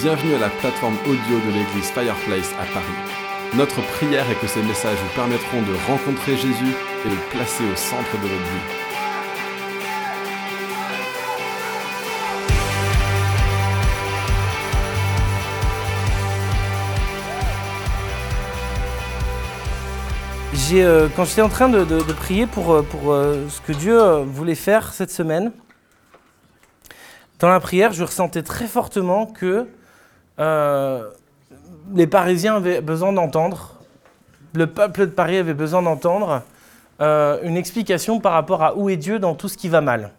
Bienvenue 0.00 0.36
à 0.36 0.38
la 0.38 0.48
plateforme 0.48 0.96
audio 1.08 1.40
de 1.44 1.52
l'église 1.52 1.90
Fireplace 1.90 2.52
à 2.52 2.64
Paris. 2.72 2.86
Notre 3.56 3.82
prière 3.96 4.30
est 4.30 4.40
que 4.40 4.46
ces 4.46 4.62
messages 4.62 4.96
vous 4.96 5.12
permettront 5.16 5.60
de 5.62 5.74
rencontrer 5.88 6.36
Jésus 6.36 6.72
et 7.04 7.08
le 7.08 7.16
placer 7.30 7.64
au 7.64 7.74
centre 7.74 8.12
de 8.12 8.28
votre 8.28 8.32
vie. 8.32 8.60
J'ai, 20.54 20.84
euh, 20.84 21.08
quand 21.16 21.24
j'étais 21.24 21.42
en 21.42 21.48
train 21.48 21.68
de, 21.68 22.12
prier 22.12 22.46
pour, 22.46 22.72
euh, 22.72 22.82
pour 22.82 23.12
euh, 23.12 23.48
ce 23.48 23.60
que 23.60 23.72
Dieu 23.72 24.00
voulait 24.26 24.54
faire 24.54 24.92
cette 24.92 25.10
semaine, 25.10 25.50
dans 27.40 27.48
la 27.48 27.58
prière, 27.58 27.92
je 27.92 28.04
ressentais 28.04 28.42
très 28.42 28.68
fortement 28.68 29.26
que 29.26 29.66
euh, 30.40 31.08
les 31.94 32.06
Parisiens 32.06 32.56
avaient 32.56 32.80
besoin 32.80 33.12
d'entendre, 33.12 33.74
le 34.54 34.66
peuple 34.66 35.00
de 35.00 35.10
Paris 35.10 35.36
avait 35.36 35.54
besoin 35.54 35.82
d'entendre 35.82 36.42
euh, 37.00 37.38
une 37.42 37.56
explication 37.56 38.20
par 38.20 38.32
rapport 38.32 38.62
à 38.62 38.76
où 38.76 38.88
est 38.88 38.96
Dieu 38.96 39.18
dans 39.18 39.34
tout 39.34 39.48
ce 39.48 39.56
qui 39.56 39.68
va 39.68 39.80
mal. 39.80 40.10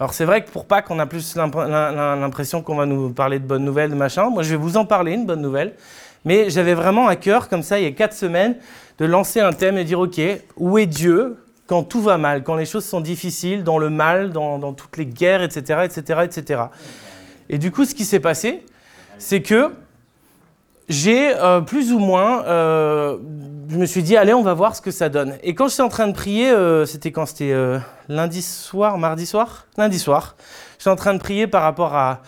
Alors 0.00 0.14
c'est 0.14 0.24
vrai 0.24 0.42
que 0.44 0.50
pour 0.50 0.66
Pâques, 0.66 0.90
on 0.90 0.98
a 0.98 1.06
plus 1.06 1.36
l'imp- 1.36 1.54
l'im- 1.54 2.16
l'impression 2.16 2.62
qu'on 2.62 2.74
va 2.76 2.86
nous 2.86 3.10
parler 3.10 3.38
de 3.38 3.44
bonnes 3.46 3.64
nouvelles, 3.64 3.90
de 3.90 3.94
machin. 3.94 4.30
Moi, 4.30 4.42
je 4.42 4.50
vais 4.50 4.56
vous 4.56 4.76
en 4.76 4.84
parler, 4.84 5.12
une 5.12 5.26
bonne 5.26 5.42
nouvelle. 5.42 5.74
Mais 6.24 6.50
j'avais 6.50 6.74
vraiment 6.74 7.06
à 7.08 7.16
cœur, 7.16 7.48
comme 7.48 7.62
ça, 7.62 7.78
il 7.78 7.84
y 7.84 7.86
a 7.86 7.92
quatre 7.92 8.14
semaines, 8.14 8.56
de 8.98 9.04
lancer 9.04 9.40
un 9.40 9.52
thème 9.52 9.76
et 9.78 9.84
dire, 9.84 10.00
OK, 10.00 10.20
où 10.56 10.78
est 10.78 10.86
Dieu 10.86 11.36
quand 11.66 11.84
tout 11.84 12.00
va 12.02 12.18
mal, 12.18 12.42
quand 12.42 12.56
les 12.56 12.66
choses 12.66 12.84
sont 12.84 13.00
difficiles, 13.00 13.62
dans 13.64 13.78
le 13.78 13.90
mal, 13.90 14.30
dans, 14.30 14.58
dans 14.58 14.72
toutes 14.72 14.96
les 14.96 15.06
guerres, 15.06 15.42
etc., 15.42 15.80
etc., 15.84 16.20
etc. 16.24 16.62
Et 17.48 17.58
du 17.58 17.70
coup, 17.70 17.84
ce 17.84 17.94
qui 17.94 18.04
s'est 18.04 18.20
passé, 18.20 18.64
c'est 19.18 19.42
que 19.42 19.72
j'ai 20.88 21.34
euh, 21.34 21.60
plus 21.60 21.92
ou 21.92 21.98
moins, 21.98 22.44
euh, 22.44 23.16
je 23.70 23.76
me 23.78 23.86
suis 23.86 24.02
dit, 24.02 24.16
allez, 24.16 24.34
on 24.34 24.42
va 24.42 24.52
voir 24.54 24.76
ce 24.76 24.82
que 24.82 24.90
ça 24.90 25.08
donne. 25.08 25.36
Et 25.42 25.54
quand 25.54 25.68
j'étais 25.68 25.82
en 25.82 25.88
train 25.88 26.08
de 26.08 26.12
prier, 26.12 26.50
euh, 26.50 26.84
c'était 26.84 27.12
quand 27.12 27.24
C'était 27.26 27.54
lundi 28.08 28.42
soir, 28.42 28.98
mardi 28.98 29.24
soir? 29.24 29.66
Lundi 29.78 29.98
soir. 29.98 30.36
J'étais 30.78 30.90
en 30.90 30.96
train 30.96 31.14
de 31.14 31.20
prier 31.20 31.46
par 31.46 31.62
rapport 31.62 31.94
à, 31.94 32.20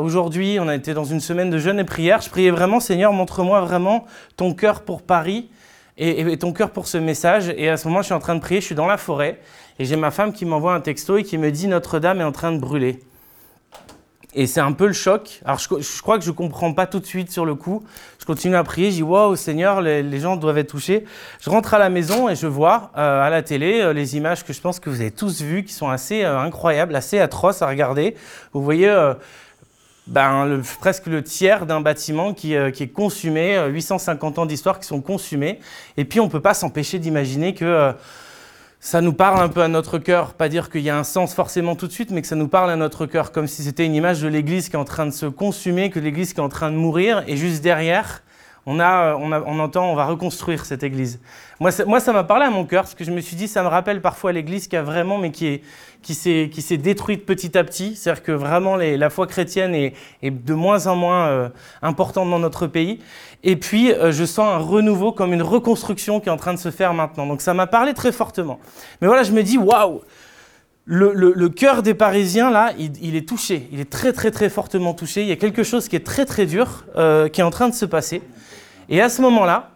aujourd'hui. 0.00 0.58
On 0.60 0.68
a 0.68 0.74
été 0.74 0.94
dans 0.94 1.04
une 1.04 1.20
semaine 1.20 1.50
de 1.50 1.58
jeûne 1.58 1.78
et 1.78 1.84
prière. 1.84 2.20
Je 2.20 2.30
priais 2.30 2.50
vraiment, 2.50 2.80
Seigneur, 2.80 3.12
montre-moi 3.12 3.60
vraiment 3.62 4.04
ton 4.36 4.54
cœur 4.54 4.82
pour 4.82 5.02
Paris 5.02 5.50
et- 5.98 6.20
et 6.20 6.38
ton 6.38 6.52
cœur 6.52 6.70
pour 6.70 6.86
ce 6.86 6.96
message. 6.98 7.52
Et 7.56 7.68
à 7.68 7.76
ce 7.76 7.88
moment, 7.88 8.00
je 8.00 8.06
suis 8.06 8.14
en 8.14 8.18
train 8.20 8.34
de 8.34 8.40
prier, 8.40 8.60
je 8.60 8.66
suis 8.66 8.74
dans 8.74 8.86
la 8.86 8.96
forêt 8.96 9.40
et 9.78 9.84
j'ai 9.84 9.96
ma 9.96 10.10
femme 10.10 10.32
qui 10.32 10.44
m'envoie 10.46 10.74
un 10.74 10.80
texto 10.80 11.16
et 11.16 11.22
qui 11.22 11.36
me 11.38 11.50
dit 11.50 11.66
Notre-Dame 11.68 12.20
est 12.20 12.24
en 12.24 12.32
train 12.32 12.52
de 12.52 12.58
brûler. 12.58 13.00
Et 14.36 14.48
c'est 14.48 14.60
un 14.60 14.72
peu 14.72 14.86
le 14.86 14.92
choc. 14.92 15.40
Alors, 15.44 15.58
je, 15.58 16.02
crois 16.02 16.18
que 16.18 16.24
je 16.24 16.32
comprends 16.32 16.72
pas 16.72 16.86
tout 16.86 16.98
de 16.98 17.06
suite 17.06 17.30
sur 17.30 17.44
le 17.44 17.54
coup. 17.54 17.84
Je 18.18 18.24
continue 18.24 18.56
à 18.56 18.64
prier. 18.64 18.90
Je 18.90 18.96
dis 18.96 19.02
Waouh, 19.02 19.36
Seigneur, 19.36 19.80
les, 19.80 20.20
gens 20.20 20.36
doivent 20.36 20.58
être 20.58 20.70
touchés. 20.70 21.04
Je 21.40 21.50
rentre 21.50 21.72
à 21.74 21.78
la 21.78 21.88
maison 21.88 22.28
et 22.28 22.34
je 22.34 22.48
vois 22.48 22.90
euh, 22.96 23.22
à 23.22 23.30
la 23.30 23.42
télé 23.42 23.80
euh, 23.80 23.92
les 23.92 24.16
images 24.16 24.44
que 24.44 24.52
je 24.52 24.60
pense 24.60 24.80
que 24.80 24.90
vous 24.90 25.00
avez 25.00 25.12
tous 25.12 25.40
vues, 25.40 25.64
qui 25.64 25.72
sont 25.72 25.88
assez 25.88 26.24
euh, 26.24 26.38
incroyables, 26.40 26.96
assez 26.96 27.20
atroces 27.20 27.62
à 27.62 27.68
regarder. 27.68 28.16
Vous 28.52 28.62
voyez. 28.62 28.92
ben, 30.08 30.60
presque 30.80 31.06
le 31.06 31.22
tiers 31.22 31.64
d'un 31.64 31.80
bâtiment 31.80 32.34
qui, 32.34 32.54
est 32.54 32.92
consumé, 32.92 33.56
euh, 33.56 33.68
850 33.68 34.40
ans 34.40 34.46
d'histoire 34.46 34.80
qui 34.80 34.86
sont 34.86 35.00
consumés. 35.00 35.60
Et 35.96 36.04
puis 36.04 36.18
on 36.18 36.26
ne 36.26 36.30
peut 36.30 36.40
pas 36.40 36.54
s'empêcher 36.54 36.98
d'imaginer 36.98 37.54
que 37.54 37.94
ça 38.84 39.00
nous 39.00 39.14
parle 39.14 39.40
un 39.40 39.48
peu 39.48 39.62
à 39.62 39.68
notre 39.68 39.98
cœur. 39.98 40.34
Pas 40.34 40.50
dire 40.50 40.68
qu'il 40.68 40.82
y 40.82 40.90
a 40.90 40.98
un 40.98 41.04
sens 41.04 41.32
forcément 41.32 41.74
tout 41.74 41.86
de 41.86 41.92
suite, 41.92 42.10
mais 42.10 42.20
que 42.20 42.28
ça 42.28 42.36
nous 42.36 42.48
parle 42.48 42.70
à 42.70 42.76
notre 42.76 43.06
cœur, 43.06 43.32
comme 43.32 43.46
si 43.46 43.62
c'était 43.62 43.86
une 43.86 43.94
image 43.94 44.20
de 44.20 44.28
l'Église 44.28 44.68
qui 44.68 44.76
est 44.76 44.78
en 44.78 44.84
train 44.84 45.06
de 45.06 45.10
se 45.10 45.24
consumer, 45.24 45.88
que 45.88 45.98
l'Église 45.98 46.34
qui 46.34 46.40
est 46.40 46.42
en 46.42 46.50
train 46.50 46.70
de 46.70 46.76
mourir. 46.76 47.24
Et 47.26 47.38
juste 47.38 47.62
derrière, 47.62 48.22
euh, 48.66 49.16
on, 49.18 49.32
a- 49.32 49.42
on 49.46 49.58
entend, 49.58 49.90
on 49.90 49.94
va 49.94 50.06
reconstruire 50.06 50.64
cette 50.64 50.82
Église. 50.82 51.20
Moi, 51.60 51.70
ça- 51.70 51.84
moi, 51.84 52.00
ça 52.00 52.12
m'a 52.12 52.24
parlé 52.24 52.46
à 52.46 52.50
mon 52.50 52.64
cœur, 52.64 52.82
parce 52.82 52.94
que 52.94 53.04
je 53.04 53.10
me 53.10 53.20
suis 53.20 53.36
dit, 53.36 53.46
ça 53.46 53.62
me 53.62 53.68
rappelle 53.68 54.00
parfois 54.00 54.32
l'Église 54.32 54.68
qui 54.68 54.76
a 54.76 54.82
vraiment, 54.82 55.18
mais 55.18 55.30
qui 55.30 55.46
est 55.46 55.62
qui 56.02 56.14
s'est 56.14 56.50
qui 56.52 56.60
s'est 56.60 56.76
détruite 56.76 57.24
petit 57.24 57.56
à 57.56 57.64
petit. 57.64 57.96
C'est-à-dire 57.96 58.22
que 58.22 58.32
vraiment 58.32 58.76
la 58.76 59.10
foi 59.10 59.26
chrétienne 59.26 59.74
est, 59.74 59.94
de 60.22 60.54
moins 60.54 60.86
en 60.86 60.96
moins 60.96 61.26
euh, 61.28 61.48
importante 61.82 62.30
dans 62.30 62.38
notre 62.38 62.66
pays. 62.66 63.00
Et 63.42 63.56
puis 63.56 63.92
euh, 63.92 64.12
je 64.12 64.24
sens 64.24 64.46
un 64.46 64.58
renouveau 64.58 65.12
comme 65.12 65.32
une 65.32 65.42
reconstruction 65.42 66.20
qui 66.20 66.28
est 66.28 66.32
en 66.32 66.36
train 66.36 66.54
de 66.54 66.58
se 66.58 66.70
faire 66.70 66.92
maintenant. 66.94 67.26
Donc 67.26 67.40
ça 67.40 67.54
m'a 67.54 67.66
parlé 67.66 67.94
très 67.94 68.12
fortement. 68.12 68.58
Mais 69.00 69.06
voilà, 69.06 69.22
je 69.22 69.32
me 69.32 69.42
dis 69.42 69.58
waouh. 69.58 70.00
Le, 70.86 71.48
cœur 71.48 71.82
des 71.82 71.94
Parisiens, 71.94 72.50
là, 72.50 72.74
il, 72.78 73.16
est 73.16 73.26
touché. 73.26 73.68
Il 73.72 73.80
est 73.80 73.90
très, 73.90 74.12
très, 74.12 74.30
très 74.30 74.50
fortement 74.50 74.92
touché. 74.92 75.22
Il 75.22 75.28
y 75.28 75.32
a 75.32 75.36
quelque 75.36 75.62
chose 75.62 75.88
qui 75.88 75.96
est 75.96 76.04
très, 76.04 76.26
très 76.26 76.44
dur 76.44 76.84
qui 77.32 77.40
est 77.40 77.42
en 77.42 77.50
train 77.50 77.70
de 77.70 77.74
se 77.74 77.86
passer. 77.86 78.20
Et 78.88 79.00
à 79.00 79.08
ce 79.08 79.22
moment-là, 79.22 79.70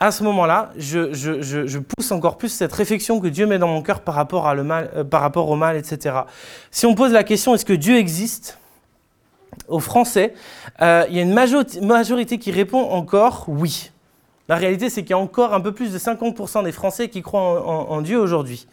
à 0.00 0.12
ce 0.12 0.22
moment-là, 0.22 0.72
je, 0.76 1.78
pousse 1.78 2.12
encore 2.12 2.38
plus 2.38 2.50
cette 2.50 2.72
réflexion 2.72 3.20
que 3.20 3.26
Dieu 3.26 3.46
met 3.46 3.58
dans 3.58 3.66
mon 3.68 3.82
cœur 3.82 4.00
par 4.00 4.14
rapport, 4.14 4.46
euh, 4.48 5.36
au 5.36 5.56
mal, 5.56 5.76
etc. 5.76 6.16
Si 6.70 6.86
on 6.86 6.94
pose 6.94 7.12
la 7.12 7.24
question, 7.24 7.54
est-ce 7.54 7.64
que 7.64 7.72
Dieu 7.72 7.96
existe? 7.96 8.58
Aux 9.66 9.80
Français, 9.80 10.34
euh, 10.82 11.04
il 11.08 11.16
y 11.16 11.18
a 11.18 11.22
une 11.22 11.32
majorité, 11.32 12.38
qui 12.38 12.52
répond 12.52 12.80
encore 12.90 13.44
oui. 13.48 13.90
La 14.48 14.56
réalité, 14.56 14.88
c'est 14.88 15.02
qu'il 15.02 15.10
y 15.10 15.14
a 15.14 15.18
encore 15.18 15.52
un 15.52 15.60
peu 15.60 15.72
plus 15.72 15.92
de 15.92 15.98
50% 15.98 16.62
des 16.64 16.72
Français 16.72 17.08
qui 17.08 17.20
croient 17.22 17.40
en, 17.40 17.56
en- 17.68 17.90
en 17.96 18.00
Dieu 18.00 18.18
aujourd'hui. 18.18 18.68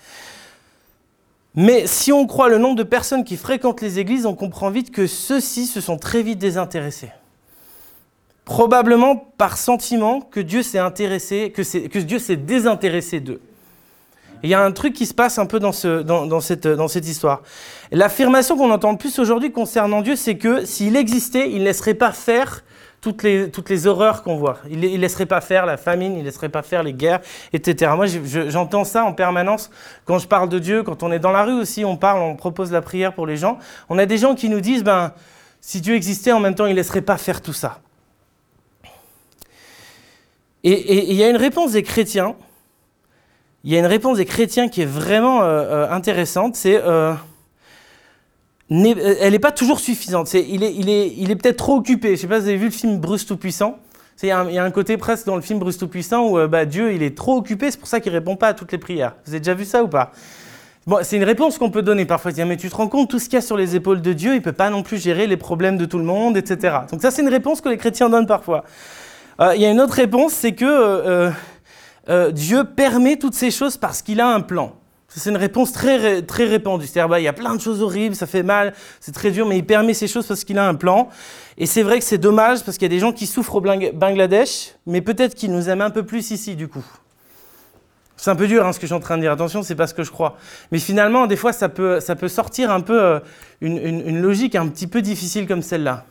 Mais 1.55 1.87
si 1.87 2.11
on 2.11 2.27
croit 2.27 2.49
le 2.49 2.59
nombre 2.59 2.75
de 2.75 2.83
personnes 2.83 3.23
qui 3.23 3.35
fréquentent 3.35 3.81
les 3.81 3.97
églises, 3.97 4.25
on 4.25 4.35
comprend 4.35 4.69
vite 4.69 4.91
que 4.91 5.07
ceux-ci 5.07 5.65
se 5.65 5.81
sont 5.81 5.97
très 5.97 6.21
vite 6.21 6.37
désintéressés. 6.37 7.11
Probablement 8.45 9.15
par 9.37 9.57
sentiment 9.57 10.21
que 10.21 10.39
Dieu 10.39 10.61
s'est 10.61 10.77
intéressé, 10.79 11.51
que, 11.51 11.97
Dieu 11.99 12.19
s'est 12.19 12.35
désintéressé 12.35 13.19
d'eux. 13.19 13.41
Il 14.43 14.49
y 14.49 14.53
a 14.53 14.63
un 14.63 14.71
truc 14.71 14.93
qui 14.93 15.07
se 15.07 15.13
passe 15.15 15.39
un 15.39 15.47
peu 15.47 15.59
dans, 15.59 15.71
ce- 15.71 16.03
dans- 16.03 16.27
dans 16.27 16.39
cette, 16.39 17.07
histoire. 17.07 17.41
L'affirmation 17.91 18.55
qu'on 18.55 18.69
entend 18.69 18.91
le 18.91 18.97
plus 18.99 19.17
aujourd'hui 19.17 19.51
concernant 19.51 20.01
Dieu, 20.03 20.15
c'est 20.15 20.37
que 20.37 20.63
s'il 20.63 20.95
existait, 20.95 21.49
il 21.49 21.59
ne 21.59 21.63
laisserait 21.63 21.95
pas 21.95 22.11
faire 22.11 22.63
toutes 23.01 23.23
les, 23.23 23.87
horreurs 23.87 24.21
qu'on 24.21 24.35
voit. 24.35 24.57
Il 24.69 24.79
ne 24.79 24.97
laisserait 24.97 25.25
pas 25.25 25.41
faire 25.41 25.65
la 25.65 25.77
famine, 25.77 26.13
il 26.13 26.19
ne 26.19 26.23
laisserait 26.25 26.49
pas 26.49 26.61
faire 26.61 26.83
les 26.83 26.93
guerres, 26.93 27.21
etc. 27.53 27.91
Moi, 27.95 28.05
je- 28.05 28.19
je- 28.23 28.49
j'entends 28.49 28.83
ça 28.83 29.03
en 29.05 29.13
permanence 29.13 29.71
quand 30.05 30.19
je 30.19 30.27
parle 30.27 30.49
de 30.49 30.59
Dieu, 30.59 30.83
quand 30.83 31.01
on 31.01 31.11
est 31.11 31.19
dans 31.19 31.31
la 31.31 31.43
rue 31.43 31.53
aussi, 31.59 31.83
on 31.85 31.97
parle, 31.97 32.19
on 32.21 32.35
propose 32.35 32.71
la 32.71 32.81
prière 32.81 33.13
pour 33.13 33.25
les 33.25 33.37
gens. 33.37 33.57
On 33.89 33.97
a 33.97 34.05
des 34.05 34.17
gens 34.19 34.35
qui 34.35 34.49
nous 34.49 34.61
disent, 34.61 34.83
ben, 34.83 35.13
si 35.61 35.81
Dieu 35.81 35.95
existait, 35.95 36.31
en 36.31 36.39
même 36.39 36.53
temps, 36.55 36.65
il 36.67 36.71
ne 36.71 36.75
laisserait 36.75 37.01
pas 37.01 37.17
faire 37.17 37.41
tout 37.41 37.53
ça. 37.53 37.79
Et- 40.67 41.11
il 41.11 41.15
y 41.15 41.23
a 41.23 41.29
une 41.29 41.37
réponse 41.37 41.73
des 41.73 41.83
chrétiens, 41.83 42.35
il 43.63 43.71
y 43.71 43.75
a 43.75 43.79
une 43.79 43.85
réponse 43.85 44.17
des 44.17 44.25
chrétiens 44.25 44.67
qui 44.67 44.81
est 44.81 44.85
vraiment 44.87 45.41
euh, 45.41 45.45
euh, 45.45 45.91
intéressante, 45.91 46.55
c'est 46.55 46.75
euh, 46.83 47.13
euh, 48.71 49.15
elle 49.21 49.31
n'est 49.33 49.39
pas 49.39 49.51
toujours 49.51 49.79
suffisante. 49.79 50.27
C'est, 50.27 50.43
il 50.47 50.63
est, 50.63 50.73
il 50.73 50.89
est, 50.89 51.13
il 51.17 51.29
est 51.31 51.35
peut-être 51.35 51.57
trop 51.57 51.75
occupé. 51.75 52.09
Je 52.09 52.13
ne 52.13 52.17
sais 52.17 52.27
pas 52.27 52.37
si 52.37 52.41
vous 52.43 52.49
avez 52.49 52.57
vu 52.57 52.65
le 52.65 52.71
film 52.71 52.97
Bruce 52.99 53.25
Tout-Puissant. 53.25 53.77
Il 54.23 54.29
y, 54.29 54.31
a 54.31 54.39
un- 54.63 54.71
côté 54.71 54.97
presque 54.97 55.25
dans 55.27 55.35
le 55.35 55.41
film 55.41 55.59
Bruce 55.59 55.77
Tout-Puissant 55.77 56.25
où 56.29 56.47
bah, 56.47 56.65
Dieu 56.65 56.93
il 56.93 57.03
est 57.03 57.15
trop 57.17 57.35
occupé, 57.37 57.69
c'est 57.69 57.77
pour 57.77 57.87
ça 57.87 57.99
qu'il 57.99 58.11
ne 58.13 58.17
répond 58.17 58.35
pas 58.37 58.47
à 58.47 58.53
toutes 58.53 58.71
les 58.71 58.77
prières. 58.77 59.13
Vous 59.25 59.31
avez 59.31 59.39
déjà 59.39 59.53
vu 59.53 59.65
ça 59.65 59.83
ou 59.83 59.87
pas? 59.89 60.11
Bon, 60.87 60.99
c'est 61.03 61.17
une 61.17 61.23
réponse 61.23 61.57
qu'on 61.57 61.69
peut 61.69 61.81
donner 61.81 62.05
parfois. 62.05 62.31
Dire, 62.31 62.45
mais 62.45 62.57
tu 62.57 62.69
te 62.69 62.75
rends 62.75 62.87
compte, 62.87 63.09
tout 63.09 63.19
ce 63.19 63.25
qu'il 63.25 63.33
y 63.33 63.37
a 63.37 63.41
sur 63.41 63.57
les 63.57 63.75
épaules 63.75 64.01
de 64.01 64.13
Dieu, 64.13 64.31
il 64.33 64.37
ne 64.37 64.43
peut 64.43 64.53
pas 64.53 64.69
non 64.69 64.83
plus 64.83 64.97
gérer 65.01 65.27
les 65.27 65.35
problèmes 65.37 65.77
de 65.77 65.85
tout 65.85 65.97
le 65.97 66.03
monde, 66.05 66.37
etc. 66.37 66.77
Donc 66.91 67.01
ça, 67.01 67.11
c'est 67.11 67.23
une 67.23 67.29
réponse 67.29 67.59
que 67.59 67.69
les 67.69 67.77
chrétiens 67.77 68.09
donnent 68.09 68.27
parfois. 68.27 68.63
Euh, 69.39 69.53
Il 69.55 69.61
y 69.61 69.65
a 69.65 69.69
une 69.69 69.81
autre 69.81 69.93
réponse, 69.93 70.33
c'est 70.33 70.53
que 70.53 70.65
euh, 70.65 71.31
euh, 72.09 72.31
Dieu 72.31 72.63
permet 72.63 73.17
toutes 73.17 73.33
ces 73.35 73.51
choses 73.51 73.77
parce 73.77 74.01
qu'il 74.01 74.19
a 74.21 74.27
un 74.27 74.41
plan. 74.41 74.73
C'est 75.07 75.29
une 75.29 75.37
réponse 75.37 75.71
très, 75.71 76.21
très 76.23 76.43
répandue. 76.45 76.85
C'est-à-dire, 76.87 77.07
bah, 77.07 77.19
il 77.21 77.23
y 77.23 77.27
a 77.29 77.33
plein 77.33 77.55
de 77.55 77.61
choses 77.61 77.81
horribles, 77.81 78.15
ça 78.15 78.27
fait 78.27 78.43
mal, 78.43 78.73
c'est 78.99 79.13
très 79.13 79.31
dur, 79.31 79.45
mais 79.47 79.57
il 79.57 79.65
permet 79.65 79.93
ces 79.93 80.07
choses 80.07 80.27
parce 80.27 80.43
qu'il 80.43 80.57
a 80.57 80.67
un 80.67 80.75
plan. 80.75 81.07
Et 81.57 81.65
c'est 81.65 81.83
vrai 81.83 81.99
que 81.99 82.05
c'est 82.05 82.17
dommage 82.17 82.63
parce 82.63 82.77
qu'il 82.77 82.83
y 82.85 82.91
a 82.91 82.95
des 82.95 82.99
gens 82.99 83.13
qui 83.13 83.25
souffrent 83.25 83.55
au 83.55 83.61
Bangladesh, 83.61 84.73
mais 84.85 84.99
peut-être 85.01 85.33
qu'ils 85.35 85.53
nous 85.53 85.69
aiment 85.69 85.81
un 85.81 85.89
peu 85.89 86.03
plus 86.03 86.31
ici, 86.31 86.55
du 86.57 86.67
coup. 86.67 86.83
C'est 88.17 88.29
un 88.29 88.35
peu 88.35 88.47
dur 88.47 88.65
hein, 88.65 88.73
ce 88.73 88.77
que 88.79 88.83
je 88.83 88.87
suis 88.87 88.95
en 88.95 88.99
train 88.99 89.15
de 89.17 89.21
dire. 89.21 89.31
Attention, 89.31 89.63
c'est 89.63 89.75
pas 89.75 89.87
ce 89.87 89.93
que 89.93 90.03
je 90.03 90.11
crois. 90.11 90.37
Mais 90.71 90.79
finalement, 90.79 91.27
des 91.27 91.35
fois, 91.37 91.53
ça 91.53 91.69
peut, 91.69 91.99
ça 92.01 92.15
peut 92.15 92.27
sortir 92.29 92.69
un 92.71 92.81
peu 92.81 93.21
une, 93.61 93.77
une- 93.77 94.07
une 94.07 94.21
logique 94.21 94.55
un 94.55 94.67
petit 94.67 94.87
peu 94.87 95.01
difficile 95.01 95.47
comme 95.47 95.61
celle-là. 95.61 96.05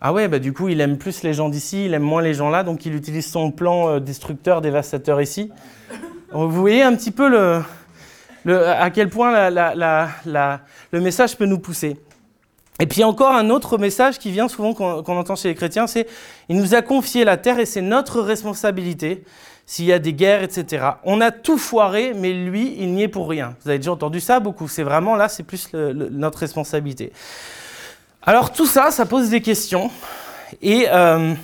Ah 0.00 0.12
ouais, 0.14 0.28
bah 0.28 0.38
du 0.38 0.52
coup, 0.52 0.68
il 0.68 0.80
aime 0.80 0.96
plus 0.96 1.22
les 1.22 1.34
gens 1.34 1.50
d'ici, 1.50 1.84
il 1.84 1.94
aime 1.94 2.02
moins 2.02 2.22
les 2.22 2.32
gens 2.32 2.48
là, 2.48 2.62
donc 2.62 2.86
il 2.86 2.94
utilise 2.94 3.30
son 3.30 3.50
plan 3.50 3.88
euh, 3.88 4.00
destructeur, 4.00 4.62
dévastateur 4.62 5.20
ici. 5.20 5.50
Vous 6.32 6.50
voyez 6.50 6.82
un 6.82 6.94
petit 6.94 7.10
peu 7.10 7.28
le, 7.28 7.62
à 8.66 8.90
quel 8.90 9.10
point 9.10 9.50
le 9.50 11.00
message 11.00 11.36
peut 11.36 11.44
nous 11.44 11.58
pousser. 11.58 11.98
Et 12.80 12.86
puis 12.86 13.04
encore 13.04 13.32
un 13.32 13.50
autre 13.50 13.76
message 13.76 14.18
qui 14.18 14.30
vient 14.30 14.48
souvent 14.48 14.72
qu'on 14.72 15.18
entend 15.18 15.36
chez 15.36 15.48
les 15.48 15.54
chrétiens, 15.54 15.86
c'est 15.86 16.06
il 16.48 16.56
nous 16.56 16.74
a 16.74 16.80
confié 16.80 17.24
la 17.24 17.36
terre 17.36 17.58
et 17.58 17.66
c'est 17.66 17.82
notre 17.82 18.22
responsabilité 18.22 19.22
s'il 19.66 19.84
y 19.84 19.92
a 19.92 19.98
des 19.98 20.14
guerres, 20.14 20.42
etc. 20.42 20.84
On 21.04 21.20
a 21.20 21.30
tout 21.30 21.58
foiré, 21.58 22.14
mais 22.16 22.32
lui, 22.32 22.74
il 22.78 22.92
n'y 22.94 23.02
est 23.02 23.08
pour 23.08 23.28
rien. 23.28 23.54
Vous 23.62 23.68
avez 23.68 23.78
déjà 23.78 23.92
entendu 23.92 24.18
ça 24.18 24.40
beaucoup. 24.40 24.66
C'est 24.66 24.82
vraiment 24.82 25.14
là, 25.14 25.28
c'est 25.28 25.42
plus 25.42 25.68
notre 25.74 26.38
responsabilité. 26.38 27.12
Alors 28.22 28.52
tout 28.52 28.66
ça, 28.66 28.90
ça 28.90 29.06
pose 29.06 29.30
des 29.30 29.40
questions. 29.40 29.90
Et 30.60 30.86
euh, 30.90 31.34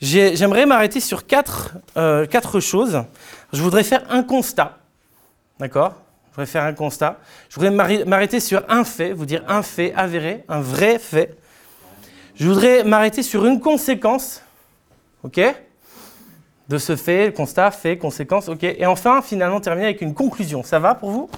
j'aimerais 0.00 0.64
m'arrêter 0.64 1.00
sur 1.00 1.26
quatre, 1.26 1.72
euh, 1.96 2.26
quatre 2.26 2.60
choses. 2.60 3.02
Je 3.52 3.60
voudrais 3.60 3.82
faire 3.82 4.04
un 4.08 4.22
constat. 4.22 4.78
D'accord? 5.58 5.94
Je 6.30 6.36
voudrais 6.36 6.46
faire 6.46 6.62
un 6.62 6.74
constat. 6.74 7.18
Je 7.48 7.56
voudrais 7.56 8.04
m'arrêter 8.04 8.38
sur 8.38 8.62
un 8.68 8.84
fait, 8.84 9.12
vous 9.12 9.26
dire 9.26 9.42
un 9.48 9.62
fait 9.62 9.92
avéré, 9.96 10.44
un 10.48 10.60
vrai 10.60 11.00
fait. 11.00 11.36
Je 12.36 12.46
voudrais 12.46 12.84
m'arrêter 12.84 13.24
sur 13.24 13.44
une 13.44 13.60
conséquence. 13.60 14.42
OK? 15.24 15.40
De 16.68 16.78
ce 16.78 16.94
fait, 16.94 17.34
constat, 17.34 17.72
fait, 17.72 17.98
conséquence. 17.98 18.48
OK? 18.48 18.62
Et 18.62 18.86
enfin, 18.86 19.22
finalement, 19.22 19.60
terminer 19.60 19.88
avec 19.88 20.02
une 20.02 20.14
conclusion. 20.14 20.62
Ça 20.62 20.78
va 20.78 20.94
pour 20.94 21.10
vous? 21.10 21.28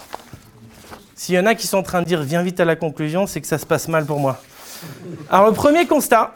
S'il 1.23 1.37
y 1.37 1.39
en 1.39 1.47
a 1.47 1.55
qui 1.55 1.69
sont 1.69 1.79
en 1.79 1.83
train 1.85 2.03
de 2.03 2.07
dire 2.07 2.21
viens 2.21 2.43
vite 2.43 2.59
à 2.59 2.65
la 2.65 2.75
conclusion, 2.75 3.29
c'est 3.29 3.41
que 3.41 3.47
ça 3.47 3.57
se 3.57 3.65
passe 3.65 3.87
mal 3.87 4.05
pour 4.05 4.19
moi. 4.19 4.43
Alors 5.31 5.47
le 5.47 5.53
premier 5.53 5.87
constat, 5.87 6.35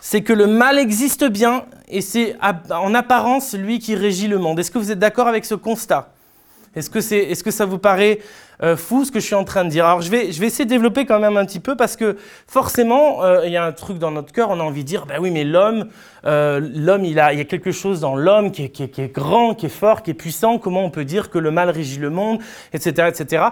c'est 0.00 0.22
que 0.22 0.32
le 0.32 0.48
mal 0.48 0.80
existe 0.80 1.24
bien 1.26 1.64
et 1.86 2.00
c'est 2.00 2.36
en 2.70 2.92
apparence 2.92 3.54
lui 3.54 3.78
qui 3.78 3.94
régit 3.94 4.26
le 4.26 4.38
monde. 4.38 4.58
Est-ce 4.58 4.72
que 4.72 4.78
vous 4.78 4.90
êtes 4.90 4.98
d'accord 4.98 5.28
avec 5.28 5.44
ce 5.44 5.54
constat? 5.54 6.12
Est-ce 6.76 6.88
que, 6.88 7.50
ça 7.50 7.66
vous 7.66 7.78
paraît 7.78 8.20
euh, 8.62 8.76
fou 8.76 9.04
ce 9.04 9.10
que 9.10 9.18
je 9.18 9.24
suis 9.26 9.34
en 9.34 9.42
train 9.42 9.64
de 9.64 9.70
dire? 9.70 9.84
Alors 9.86 10.02
je 10.02 10.10
vais, 10.10 10.30
je 10.30 10.40
essayer 10.44 10.64
de 10.64 10.70
développer 10.70 11.04
quand 11.04 11.18
même 11.18 11.36
un 11.36 11.44
petit 11.44 11.58
peu 11.58 11.76
parce 11.76 11.96
que 11.96 12.16
forcément, 12.46 13.24
euh, 13.24 13.44
il 13.44 13.50
y 13.50 13.56
a 13.56 13.64
un 13.64 13.72
truc 13.72 13.98
dans 13.98 14.12
notre 14.12 14.32
cœur, 14.32 14.50
on 14.50 14.60
a 14.60 14.62
envie 14.62 14.84
de 14.84 14.88
dire, 14.88 15.04
ben 15.04 15.18
oui, 15.20 15.32
mais 15.32 15.42
l'homme, 15.42 15.88
euh, 16.26 16.60
l'homme, 16.76 17.04
il, 17.04 17.18
a, 17.18 17.32
y 17.32 17.40
a 17.40 17.44
quelque 17.44 17.72
chose 17.72 17.98
dans 17.98 18.14
l'homme 18.14 18.52
qui 18.52 18.64
est, 18.64 18.68
qui 18.68 18.82
est, 18.82 19.12
grand, 19.12 19.54
qui 19.54 19.66
est 19.66 19.70
fort, 19.70 20.02
qui 20.02 20.12
est 20.12 20.14
puissant. 20.14 20.58
Comment 20.58 20.84
on 20.84 20.90
peut 20.90 21.04
dire 21.04 21.28
que 21.30 21.38
le 21.38 21.50
mal 21.50 21.70
régit 21.70 21.98
le 21.98 22.10
monde, 22.10 22.38
etc., 22.72 23.08
etc 23.08 23.48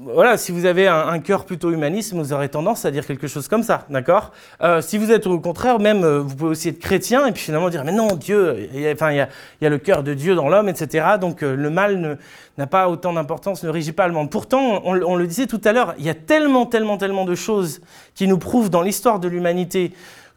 voilà, 0.00 0.36
si 0.36 0.50
vous 0.50 0.66
avez 0.66 0.88
un, 0.88 1.20
cœur 1.20 1.44
plutôt 1.44 1.70
humaniste, 1.70 2.14
vous 2.14 2.32
aurez 2.32 2.48
tendance 2.48 2.84
à 2.84 2.90
dire 2.90 3.06
quelque 3.06 3.28
chose 3.28 3.46
comme 3.46 3.62
ça, 3.62 3.86
d'accord? 3.90 4.32
Euh, 4.60 4.80
Si 4.80 4.98
vous 4.98 5.12
êtes 5.12 5.26
au 5.28 5.38
contraire, 5.38 5.78
même, 5.78 6.02
euh, 6.02 6.18
vous 6.18 6.34
pouvez 6.34 6.50
aussi 6.50 6.68
être 6.70 6.80
chrétien 6.80 7.26
et 7.26 7.32
puis 7.32 7.42
finalement 7.42 7.68
dire, 7.68 7.84
mais 7.84 7.92
non, 7.92 8.08
Dieu, 8.08 8.68
il 8.74 8.80
y 8.80 8.88
a, 8.88 8.92
enfin, 8.92 9.12
il 9.12 9.18
y 9.60 9.66
a, 9.66 9.70
le 9.70 9.78
cœur 9.78 10.02
de 10.02 10.12
Dieu 10.12 10.34
dans 10.34 10.48
l'homme, 10.48 10.68
etc. 10.68 11.06
Donc 11.20 11.44
euh, 11.44 11.54
le 11.54 11.70
mal 11.70 12.18
n'a 12.58 12.66
pas 12.66 12.88
autant 12.88 13.12
d'importance, 13.12 13.62
ne 13.62 13.68
régit 13.68 13.92
pas 13.92 14.08
le 14.08 14.14
monde. 14.14 14.30
Pourtant, 14.30 14.82
on, 14.84 15.00
on 15.00 15.14
le 15.14 15.26
disait 15.28 15.46
tout 15.46 15.60
à 15.64 15.72
l'heure, 15.72 15.94
il 15.98 16.04
y 16.04 16.10
a 16.10 16.14
tellement, 16.14 16.66
tellement, 16.66 16.96
tellement 16.96 17.24
de 17.24 17.36
choses 17.36 17.80
qui 18.16 18.26
nous 18.26 18.38
prouvent 18.38 18.70
dans 18.70 18.82
l'histoire 18.82 19.20
de 19.20 19.28
l'humanité 19.28 19.92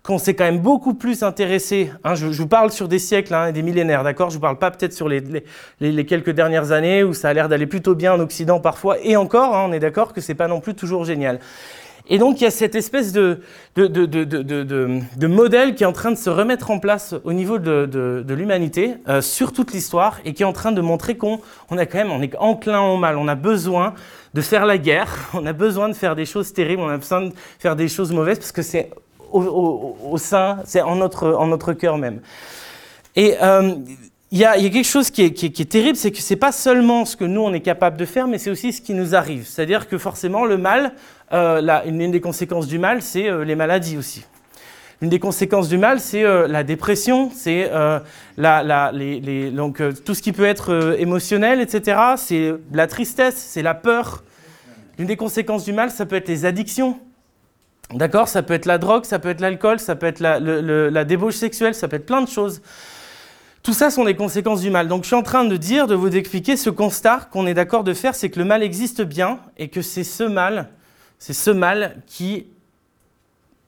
qu'on 0.07 0.17
s'est 0.17 0.35
quand 0.35 0.45
même 0.45 0.59
beaucoup 0.59 0.93
plus 0.93 1.21
intéressé, 1.21 1.91
hein, 2.05 2.15
je, 2.15 2.27
vous 2.27 2.47
parle 2.47 2.71
sur 2.71 2.87
des 2.87 2.97
siècles 2.97 3.33
hein, 3.33 3.51
des 3.51 3.61
millénaires, 3.61 4.05
d'accord 4.05 4.29
Je 4.29 4.35
ne 4.35 4.37
vous 4.37 4.41
parle 4.41 4.57
pas 4.57 4.71
peut-être 4.71 4.93
sur 4.93 5.09
les, 5.09 5.21
quelques 6.05 6.29
dernières 6.29 6.71
années 6.71 7.03
où 7.03 7.13
ça 7.13 7.27
a 7.27 7.33
l'air 7.33 7.49
d'aller 7.49 7.67
plutôt 7.67 7.93
bien 7.93 8.13
en 8.13 8.19
Occident 8.21 8.61
parfois, 8.61 8.95
et 9.03 9.17
encore, 9.17 9.53
hein, 9.53 9.65
on 9.67 9.73
est 9.73 9.81
d'accord 9.81 10.13
que 10.13 10.21
c'est 10.21 10.33
pas 10.33 10.47
non 10.47 10.61
plus 10.61 10.75
toujours 10.75 11.03
génial. 11.03 11.41
Et 12.09 12.19
donc 12.19 12.39
il 12.39 12.45
y 12.45 12.47
a 12.47 12.51
cette 12.51 12.75
espèce 12.75 13.11
de, 13.11 13.41
modèle 15.27 15.75
qui 15.75 15.83
est 15.83 15.85
en 15.85 15.91
train 15.91 16.11
de 16.11 16.17
se 16.17 16.29
remettre 16.29 16.71
en 16.71 16.79
place 16.79 17.13
au 17.25 17.33
niveau 17.33 17.59
de, 17.59 18.23
l'humanité 18.29 18.93
euh, 19.09 19.19
sur 19.19 19.51
toute 19.51 19.73
l'histoire 19.73 20.21
et 20.23 20.33
qui 20.33 20.43
est 20.43 20.45
en 20.45 20.53
train 20.53 20.71
de 20.71 20.79
montrer 20.79 21.17
qu'on 21.17 21.41
on 21.69 21.77
est 21.77 22.35
enclin 22.37 22.79
au 22.79 22.95
mal, 22.95 23.17
on 23.17 23.27
a 23.27 23.35
besoin 23.35 23.93
de 24.33 24.39
faire 24.39 24.65
la 24.65 24.77
guerre, 24.77 25.17
on 25.33 25.45
a 25.45 25.51
besoin 25.51 25.89
de 25.89 25.93
faire 25.95 26.15
des 26.15 26.25
choses 26.25 26.53
terribles, 26.53 26.81
on 26.81 26.87
a 26.87 26.97
besoin 26.97 27.23
de 27.23 27.33
faire 27.59 27.75
des 27.75 27.89
choses 27.89 28.13
mauvaises 28.13 28.39
parce 28.39 28.53
que 28.53 28.61
c'est 28.61 28.89
au, 29.31 30.17
sein, 30.17 30.59
c'est 30.65 30.81
en 30.81 30.95
notre, 30.95 31.33
en 31.33 31.47
notre 31.47 31.73
cœur 31.73 31.97
même. 31.97 32.21
Et 33.15 33.35
euh, 33.41 33.75
il 34.31 34.37
y, 34.37 34.45
a, 34.45 34.57
quelque 34.57 34.83
chose 34.83 35.09
qui 35.09 35.23
est, 35.23 35.69
terrible, 35.69 35.95
c'est 35.95 36.11
que 36.11 36.19
ce 36.19 36.33
n'est 36.33 36.39
pas 36.39 36.51
seulement 36.51 37.05
ce 37.05 37.15
que 37.15 37.23
nous, 37.23 37.41
on 37.41 37.53
est 37.53 37.61
capable 37.61 37.97
de 37.97 38.05
faire, 38.05 38.27
mais 38.27 38.37
c'est 38.37 38.49
aussi 38.49 38.73
ce 38.73 38.81
qui 38.81 38.93
nous 38.93 39.15
arrive. 39.15 39.45
C'est-à-dire 39.47 39.87
que 39.87 39.97
forcément, 39.97 40.45
le 40.45 40.57
mal, 40.57 40.93
euh, 41.33 41.61
une, 41.85 42.11
des 42.11 42.21
conséquences 42.21 42.67
du 42.67 42.77
mal, 42.77 43.01
c'est 43.01 43.29
euh, 43.29 43.45
les 43.45 43.55
maladies 43.55 43.97
aussi. 43.97 44.25
Une 45.01 45.09
des 45.09 45.19
conséquences 45.19 45.69
du 45.69 45.77
mal, 45.77 45.99
c'est 45.99 46.23
la 46.23 46.63
dépression, 46.63 47.29
c'est 47.31 47.69
la, 48.37 48.91
donc 49.53 49.79
tout 50.03 50.15
ce 50.15 50.23
qui 50.23 50.31
peut 50.31 50.45
être 50.45 50.95
émotionnel, 50.97 51.61
etc. 51.61 51.99
C'est 52.17 52.55
la 52.73 52.87
tristesse, 52.87 53.35
c'est 53.35 53.61
la 53.61 53.75
peur. 53.75 54.23
Une 54.97 55.05
des 55.05 55.15
conséquences 55.15 55.65
du 55.65 55.73
mal, 55.73 55.91
ça 55.91 56.07
peut 56.07 56.15
être 56.15 56.27
les 56.27 56.45
addictions. 56.45 56.97
D'accord 57.93 58.27
Ça 58.27 58.43
peut 58.43 58.53
être 58.53 58.65
la 58.65 58.77
drogue, 58.77 59.05
ça 59.05 59.19
peut 59.19 59.29
être 59.29 59.39
l'alcool, 59.39 59.79
ça 59.79 59.95
peut 59.95 60.07
être 60.07 60.19
la, 60.19 61.03
débauche 61.05 61.35
sexuelle, 61.35 61.73
ça 61.73 61.87
peut 61.87 61.95
être 61.95 62.05
plein 62.05 62.21
de 62.21 62.29
choses. 62.29 62.61
Tout 63.63 63.73
ça 63.73 63.89
sont 63.89 64.03
des 64.03 64.15
conséquences 64.15 64.61
du 64.61 64.69
mal. 64.69 64.87
Donc 64.87 65.03
je 65.03 65.07
suis 65.07 65.15
en 65.15 65.23
train 65.23 65.45
de 65.45 65.57
dire, 65.57 65.87
de 65.87 65.95
vous 65.95 66.15
expliquer 66.15 66.57
ce 66.57 66.69
constat 66.69 67.27
qu'on 67.31 67.47
est 67.47 67.53
d'accord 67.53 67.83
de 67.83 67.93
faire, 67.93 68.15
c'est 68.15 68.29
que 68.29 68.39
le 68.39 68.45
mal 68.45 68.63
existe 68.63 69.01
bien 69.01 69.39
et 69.57 69.69
que 69.69 69.81
c'est 69.81 70.03
ce 70.03 70.23
mal, 70.23 70.69
c'est 71.19 71.33
ce 71.33 71.49
mal 71.49 72.01
qui, 72.05 72.47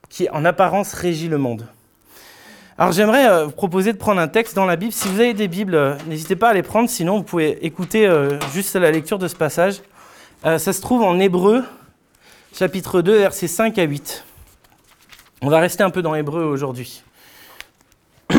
qui 0.10 0.30
en 0.30 0.46
apparence 0.46 0.94
régit 0.94 1.28
le 1.28 1.38
monde. 1.38 1.66
Alors 2.78 2.94
j'aimerais 2.94 3.28
euh, 3.28 3.46
vous 3.46 3.52
proposer 3.52 3.92
de 3.92 3.98
prendre 3.98 4.22
un 4.22 4.30
texte 4.30 4.56
dans 4.56 4.66
la 4.66 4.78
Bible. 4.78 4.94
Si 4.94 5.10
vous 5.10 5.20
avez 5.20 5.34
des 5.34 5.50
Bibles, 5.50 5.76
euh, 5.76 5.96
n'hésitez 6.08 6.38
pas 6.38 6.50
à 6.50 6.54
les 6.54 6.64
prendre, 6.64 6.90
sinon 6.90 7.18
vous 7.18 7.24
pouvez 7.24 7.66
écouter 7.66 8.08
euh, 8.08 8.40
juste 8.54 8.76
la 8.76 8.90
lecture 8.90 9.20
de 9.20 9.28
ce 9.28 9.36
passage. 9.36 9.82
ça 10.44 10.60
se 10.60 10.80
trouve 10.80 11.04
en 11.04 11.20
Hébreu 11.20 11.64
chapitre 12.54 13.02
2, 13.02 13.18
versets 13.18 13.48
5 13.48 13.78
à 13.78 13.84
8. 13.84 14.26
On 15.42 15.50
va 15.50 15.60
rester 15.60 15.84
un 15.84 15.90
peu 15.90 16.02
dans 16.02 16.16
Hébreu 16.16 16.44
aujourd'hui. 16.44 17.04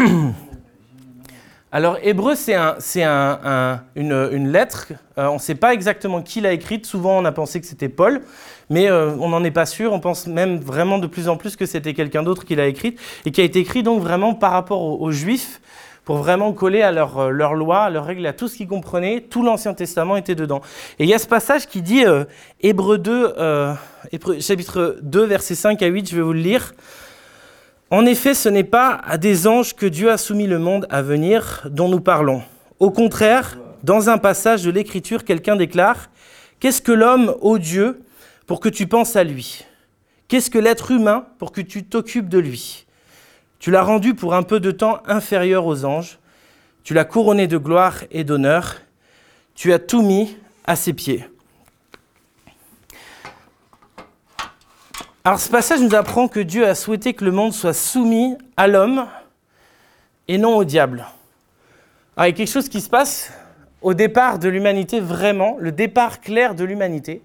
Alors, 1.72 1.98
Hébreu, 2.02 2.34
c'est 2.34 2.54
une, 2.56 4.52
lettre. 4.52 4.88
Euh, 5.16 5.28
on 5.28 5.34
ne 5.34 5.38
sait 5.38 5.54
pas 5.54 5.72
exactement 5.72 6.20
qui 6.20 6.40
l'a 6.40 6.52
écrite. 6.52 6.84
Souvent, 6.84 7.18
on 7.18 7.24
a 7.24 7.32
pensé 7.32 7.60
que 7.60 7.66
c'était 7.66 7.88
Paul, 7.88 8.22
mais 8.68 8.90
euh, 8.90 9.14
on 9.20 9.28
n'en 9.28 9.44
est 9.44 9.52
pas 9.52 9.66
sûr. 9.66 9.92
On 9.92 10.00
pense 10.00 10.26
même 10.26 10.58
vraiment 10.58 10.98
de 10.98 11.06
plus 11.06 11.28
en 11.28 11.36
plus 11.36 11.56
que 11.56 11.64
c'était 11.64 11.94
quelqu'un 11.94 12.22
d'autre 12.22 12.44
qui 12.44 12.56
l'a 12.56 12.66
écrite 12.66 13.00
et 13.24 13.30
qui 13.30 13.40
a 13.40 13.44
été 13.44 13.60
écrit 13.60 13.82
donc 13.82 14.02
vraiment 14.02 14.34
par 14.34 14.52
rapport 14.52 14.82
aux 15.00 15.12
Juifs 15.12 15.60
pour 16.10 16.16
vraiment 16.16 16.52
coller 16.52 16.82
à 16.82 16.90
leur, 16.90 17.18
euh, 17.18 17.30
leur 17.30 17.54
loi, 17.54 17.82
à 17.82 17.88
leurs 17.88 18.04
règles, 18.04 18.26
à 18.26 18.32
tout 18.32 18.48
ce 18.48 18.56
qu'ils 18.56 18.66
comprenaient. 18.66 19.20
Tout 19.20 19.44
l'Ancien 19.44 19.74
Testament 19.74 20.16
était 20.16 20.34
dedans. 20.34 20.60
Et 20.98 21.04
il 21.04 21.08
y 21.08 21.14
a 21.14 21.20
ce 21.20 21.28
passage 21.28 21.68
qui 21.68 21.82
dit, 21.82 22.04
euh, 22.04 22.24
Hébreu 22.60 22.98
2, 22.98 23.34
euh, 23.38 23.74
chapitre 24.40 24.96
2, 25.02 25.24
versets 25.24 25.54
5 25.54 25.80
à 25.80 25.86
8, 25.86 26.10
je 26.10 26.16
vais 26.16 26.22
vous 26.22 26.32
le 26.32 26.40
lire. 26.40 26.74
En 27.90 28.04
effet, 28.06 28.34
ce 28.34 28.48
n'est 28.48 28.64
pas 28.64 29.00
à 29.04 29.18
des 29.18 29.46
anges 29.46 29.76
que 29.76 29.86
Dieu 29.86 30.10
a 30.10 30.18
soumis 30.18 30.48
le 30.48 30.58
monde 30.58 30.84
à 30.90 31.00
venir 31.00 31.68
dont 31.70 31.88
nous 31.88 32.00
parlons. 32.00 32.42
Au 32.80 32.90
contraire, 32.90 33.56
dans 33.84 34.10
un 34.10 34.18
passage 34.18 34.64
de 34.64 34.72
l'Écriture, 34.72 35.22
quelqu'un 35.24 35.54
déclare, 35.54 36.10
Qu'est-ce 36.58 36.82
que 36.82 36.90
l'homme, 36.90 37.36
ô 37.40 37.58
Dieu, 37.58 38.02
pour 38.48 38.58
que 38.58 38.68
tu 38.68 38.88
penses 38.88 39.14
à 39.14 39.22
lui? 39.22 39.64
Qu'est-ce 40.26 40.50
que 40.50 40.58
l'être 40.58 40.90
humain 40.90 41.26
pour 41.38 41.52
que 41.52 41.61
tu 41.61 41.85
t'occupes 41.85 42.28
de 42.28 42.40
lui? 42.40 42.85
Tu 43.61 43.71
l'as 43.71 43.83
rendu 43.83 44.14
pour 44.14 44.35
un 44.35 44.43
peu 44.43 44.59
de 44.59 44.71
temps 44.71 45.00
inférieur 45.07 45.67
aux 45.67 45.85
anges. 45.85 46.19
Tu 46.83 46.95
l'as 46.95 47.05
couronné 47.05 47.47
de 47.47 47.59
gloire 47.59 48.02
et 48.11 48.25
d'honneur. 48.25 48.76
Tu 49.55 49.73
as 49.75 49.79
tout 49.79 50.02
mis 50.02 50.37
à 50.64 50.76
ses 50.76 50.95
pieds. 50.95 51.25
Alors 55.23 55.38
ce 55.38 55.50
passage 55.50 55.83
nous 55.83 55.95
apprend 55.95 56.26
que 56.26 56.40
Dieu 56.40 56.67
a 56.67 56.75
souhaité 56.75 57.12
que 57.12 57.26
le 57.26 57.33
monde 57.33 57.52
soit 57.52 57.75
soumis 57.75 58.38
à 58.57 58.67
l'homme 58.67 59.07
et 60.26 60.38
non 60.38 60.57
au 60.57 60.64
diable. 60.64 61.05
Alors 62.17 62.26
il 62.26 62.31
y 62.31 62.33
a 62.33 62.37
quelque 62.37 62.50
chose 62.50 62.71
qui 62.71 62.81
se 62.81 62.88
passe 62.88 63.31
au 63.83 63.93
départ 63.93 64.38
de 64.38 64.49
l'humanité, 64.49 65.00
vraiment, 65.00 65.57
le 65.59 65.73
départ 65.73 66.23
clair 66.23 66.55
de 66.55 66.64
l'humanité, 66.64 67.23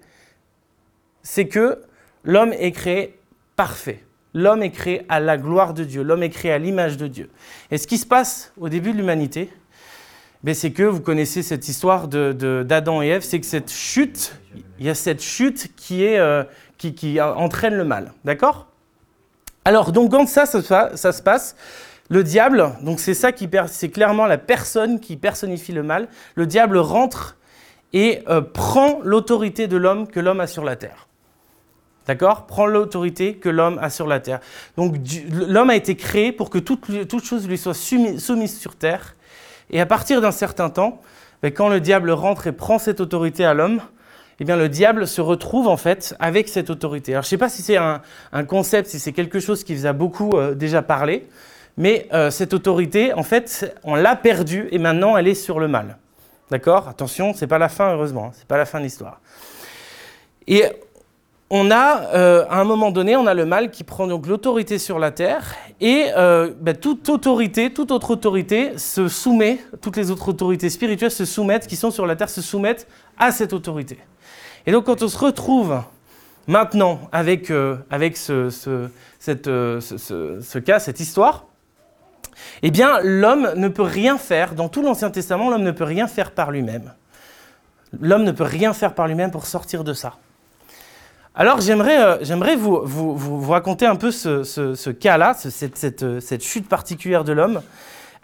c'est 1.24 1.48
que 1.48 1.82
l'homme 2.26 2.52
est 2.52 2.74
créé 2.74 3.18
parfait. 3.56 4.04
L'homme 4.36 4.64
est 4.64 4.72
créé 4.72 5.06
à 5.08 5.22
la 5.22 5.38
gloire 5.38 5.74
de 5.74 5.86
Dieu, 5.86 6.04
l'homme 6.04 6.22
est 6.22 6.30
créé 6.30 6.52
à 6.52 6.58
l'image 6.58 6.98
de 6.98 7.08
Dieu. 7.08 7.30
Et 7.72 7.78
ce 7.78 7.88
qui 7.88 7.98
se 7.98 8.06
passe 8.06 8.52
au 8.60 8.68
début 8.68 8.92
de 8.92 8.98
l'humanité, 8.98 9.50
ben, 10.44 10.54
c'est 10.54 10.72
que 10.72 10.84
vous 10.84 11.00
connaissez 11.00 11.42
cette 11.42 11.70
histoire 11.70 12.10
d'Adam 12.10 13.02
et 13.02 13.08
Ève, 13.08 13.24
c'est 13.24 13.40
que 13.40 13.46
cette 13.46 13.72
chute, 13.72 14.36
il 14.78 14.86
y 14.86 14.90
a 14.90 14.94
cette 14.94 15.24
chute 15.24 15.72
qui, 15.78 16.04
est, 16.04 16.20
euh, 16.20 16.44
qui, 16.78 17.20
entraîne 17.22 17.76
le 17.76 17.86
mal. 17.86 18.12
D'accord? 18.26 18.68
Alors, 19.64 19.94
donc, 19.94 20.12
quand 20.12 20.28
ça, 20.28 20.46
ça, 20.46 21.12
se 21.14 21.22
passe, 21.24 21.56
le 22.10 22.22
diable, 22.22 22.74
donc 22.82 23.00
c'est 23.00 23.14
ça 23.14 23.32
qui 23.32 23.50
c'est 23.68 23.90
clairement 23.90 24.26
la 24.26 24.38
personne 24.38 25.00
qui 25.00 25.16
personnifie 25.16 25.72
le 25.72 25.82
mal, 25.82 26.10
le 26.36 26.46
diable 26.46 26.78
rentre 26.78 27.38
et 27.94 28.22
euh, 28.28 28.42
prend 28.42 29.00
l'autorité 29.02 29.68
de 29.68 29.78
l'homme 29.78 30.08
que 30.08 30.20
l'homme 30.20 30.42
a 30.42 30.48
sur 30.48 30.66
la 30.66 30.76
terre. 30.76 31.08
D'accord? 32.08 32.46
Prend 32.46 32.66
l'autorité 32.66 33.36
que 33.36 33.50
l'homme 33.50 33.80
a 33.82 33.90
sur 33.90 34.08
la 34.08 34.20
terre. 34.20 34.40
Donc 34.78 34.96
l'homme 35.32 35.70
a 35.70 35.76
été 35.76 35.96
créé 35.96 36.32
pour 36.32 36.50
que 36.50 36.60
toute, 36.60 36.86
chose 37.24 37.48
lui 37.48 37.58
soit 37.58 37.74
soumise, 37.74 38.58
sur 38.58 38.76
terre. 38.76 39.16
Et 39.72 39.82
à 39.82 39.86
partir 39.86 40.22
d'un 40.22 40.32
certain 40.32 40.70
temps, 40.70 41.02
ben, 41.42 41.52
quand 41.52 41.70
le 41.70 41.80
diable 41.80 42.12
rentre 42.12 42.48
et 42.48 42.52
prend 42.52 42.78
cette 42.78 43.02
autorité 43.02 43.44
à 43.44 43.54
l'homme, 43.54 43.82
eh 44.40 44.44
bien 44.44 44.56
le 44.56 44.70
diable 44.70 45.08
se 45.08 45.22
retrouve 45.22 45.68
en 45.68 45.78
fait 45.78 46.16
avec 46.20 46.48
cette 46.50 46.70
autorité. 46.70 47.14
Alors 47.14 47.24
je 47.24 47.28
ne 47.28 47.30
sais 47.30 47.38
pas 47.38 47.50
si 47.50 47.62
c'est 47.62 47.78
un, 47.78 48.02
concept, 48.48 48.90
si 48.90 49.00
c'est 49.00 49.14
quelque 49.14 49.40
chose 49.40 49.64
qui 49.64 49.74
vous 49.74 49.86
a 49.86 49.94
beaucoup 49.94 50.32
euh, 50.34 50.54
déjà 50.54 50.82
parlé, 50.82 51.28
mais 51.78 52.08
euh, 52.14 52.30
cette 52.32 52.54
autorité, 52.54 53.14
en 53.14 53.24
fait, 53.24 53.76
on 53.84 53.96
l'a 53.96 54.16
perdue 54.16 54.68
et 54.72 54.78
maintenant 54.78 55.18
elle 55.18 55.28
est 55.28 55.36
sur 55.36 55.60
le 55.60 55.68
mal. 55.68 55.98
D'accord? 56.52 56.88
Attention, 56.88 57.34
c'est 57.34 57.48
pas 57.48 57.58
la 57.58 57.70
fin 57.70 57.94
heureusement, 57.94 58.28
hein. 58.28 58.32
c'est 58.34 58.48
pas 58.48 58.58
la 58.58 58.66
fin 58.66 58.80
de 58.80 58.84
l'histoire. 58.84 59.20
Et 60.48 60.64
on 61.50 61.70
a, 61.70 62.02
euh, 62.16 62.46
à 62.50 62.60
un 62.60 62.64
moment 62.64 62.92
donné, 62.92 63.16
on 63.16 63.28
a 63.28 63.34
le 63.34 63.46
mal 63.46 63.70
qui 63.70 63.84
prend 63.84 64.08
donc 64.08 64.26
l'autorité 64.26 64.80
sur 64.80 64.98
la 64.98 65.12
terre, 65.12 65.56
et 65.80 66.08
euh, 66.18 66.52
ben, 66.60 66.76
toute 66.76 67.08
autorité, 67.10 67.72
toute 67.72 67.92
autre 67.92 68.12
autorité 68.12 68.78
se 68.78 69.08
soumet, 69.08 69.60
toutes 69.82 69.98
les 69.98 70.10
autres 70.10 70.30
autorités 70.30 70.70
spirituelles 70.70 71.12
se 71.12 71.26
soumettent, 71.26 71.68
qui 71.68 71.76
sont 71.76 71.92
sur 71.92 72.08
la 72.08 72.16
terre, 72.16 72.30
se 72.30 72.42
soumettent 72.42 72.88
à 73.20 73.32
cette 73.32 73.54
autorité. 73.54 74.00
Et 74.66 74.72
donc 74.72 74.86
quand 74.86 75.04
on 75.04 75.08
se 75.08 75.18
retrouve 75.18 75.82
maintenant 76.48 77.00
avec, 77.12 77.52
euh, 77.52 77.78
avec 77.92 78.18
ce, 78.18 78.50
ce, 78.50 80.60
cas, 80.60 80.80
cette 80.80 81.00
histoire, 81.00 81.46
eh 82.64 82.72
bien 82.72 83.00
l'homme 83.04 83.52
ne 83.56 83.68
peut 83.68 83.84
rien 83.84 84.18
faire, 84.18 84.56
dans 84.56 84.68
tout 84.68 84.82
l'Ancien 84.82 85.12
Testament, 85.12 85.52
l'homme 85.52 85.64
ne 85.64 85.72
peut 85.72 85.84
rien 85.84 86.08
faire 86.08 86.32
par 86.32 86.50
lui-même. 86.50 86.94
L'homme 88.02 88.24
ne 88.24 88.32
peut 88.32 88.44
rien 88.44 88.74
faire 88.74 88.96
par 88.96 89.08
lui-même 89.08 89.30
pour 89.30 89.46
sortir 89.46 89.84
de 89.84 89.94
ça. 89.94 90.16
Alors 91.38 91.60
j'aimerais, 91.60 92.02
euh, 92.02 92.56
vous, 92.56 93.50
raconter 93.50 93.86
un 93.86 93.98
peu 93.98 94.10
ce, 94.12 94.90
cas-là, 94.90 95.34
cette, 95.34 96.44
chute 96.44 96.70
particulière 96.70 97.26
de 97.26 97.34
l'homme. 97.34 97.62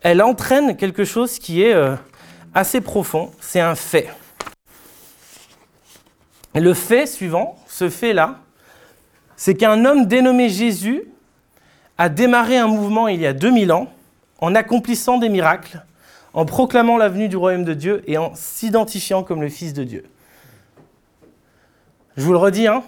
Elle 0.01 0.21
entraîne 0.21 0.77
quelque 0.77 1.03
chose 1.03 1.37
qui 1.37 1.61
est 1.61 1.73
euh, 1.73 1.95
assez 2.53 2.79
profond, 2.79 3.31
c'est 3.41 3.59
un 3.59 3.75
fait. 3.75 4.09
le 6.55 6.73
fait 6.73 7.05
suivant, 7.05 7.57
ce 7.67 7.89
fait-là, 7.89 8.39
c'est 9.35 9.55
qu'un 9.55 9.83
homme 9.83 10.05
dénommé 10.05 10.47
Jésus 10.47 11.03
a 11.97 12.07
démarré 12.07 12.57
un 12.57 12.67
mouvement 12.67 13.09
il 13.09 13.19
y 13.19 13.27
a 13.27 13.33
2000 13.33 13.73
ans 13.73 13.91
en 14.39 14.55
accomplissant 14.55 15.17
des 15.17 15.29
miracles, 15.29 15.83
en 16.33 16.45
proclamant 16.45 16.97
l'avenue 16.97 17.27
du 17.27 17.35
royaume 17.35 17.65
de 17.65 17.73
Dieu 17.73 18.03
et 18.07 18.17
en 18.17 18.31
s'identifiant 18.35 19.21
comme 19.21 19.41
le 19.41 19.49
Fils 19.49 19.73
de 19.73 19.83
Dieu. 19.83 20.05
Je 22.15 22.23
vous 22.23 22.31
le 22.31 22.37
redis, 22.37 22.67
hein, 22.67 22.83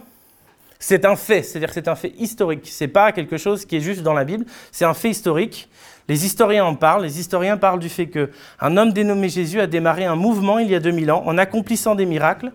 c'est 0.86 1.06
un 1.06 1.16
fait, 1.16 1.44
c'est-à-dire 1.44 1.70
que 1.70 1.76
c'est 1.76 1.88
un 1.88 1.96
fait 1.96 2.14
historique. 2.18 2.68
C'est 2.70 2.90
pas 2.90 3.14
quelque 3.14 3.38
chose 3.38 3.64
qui 3.64 3.78
est 3.78 3.80
juste 3.80 4.02
dans 4.02 4.12
la 4.12 4.26
Bible, 4.26 4.46
c'est 4.70 4.84
un 4.84 4.94
fait 4.94 5.10
historique. 5.10 5.70
Les 6.10 6.26
historiens 6.26 6.66
en 6.66 6.76
parlent. 6.76 7.04
Les 7.04 7.22
historiens 7.22 7.56
parlent 7.56 7.80
du 7.80 7.88
fait 7.88 8.08
qu'un 8.08 8.76
homme 8.76 8.92
dénommé 8.92 9.30
Jésus 9.30 9.62
a 9.62 9.68
démarré 9.68 10.04
un 10.04 10.18
mouvement 10.18 10.60
il 10.60 10.70
y 10.70 10.76
a 10.76 10.82
2000 10.82 11.10
ans 11.14 11.24
en 11.26 11.38
accomplissant 11.38 11.96
des 11.96 12.06
miracles, 12.06 12.52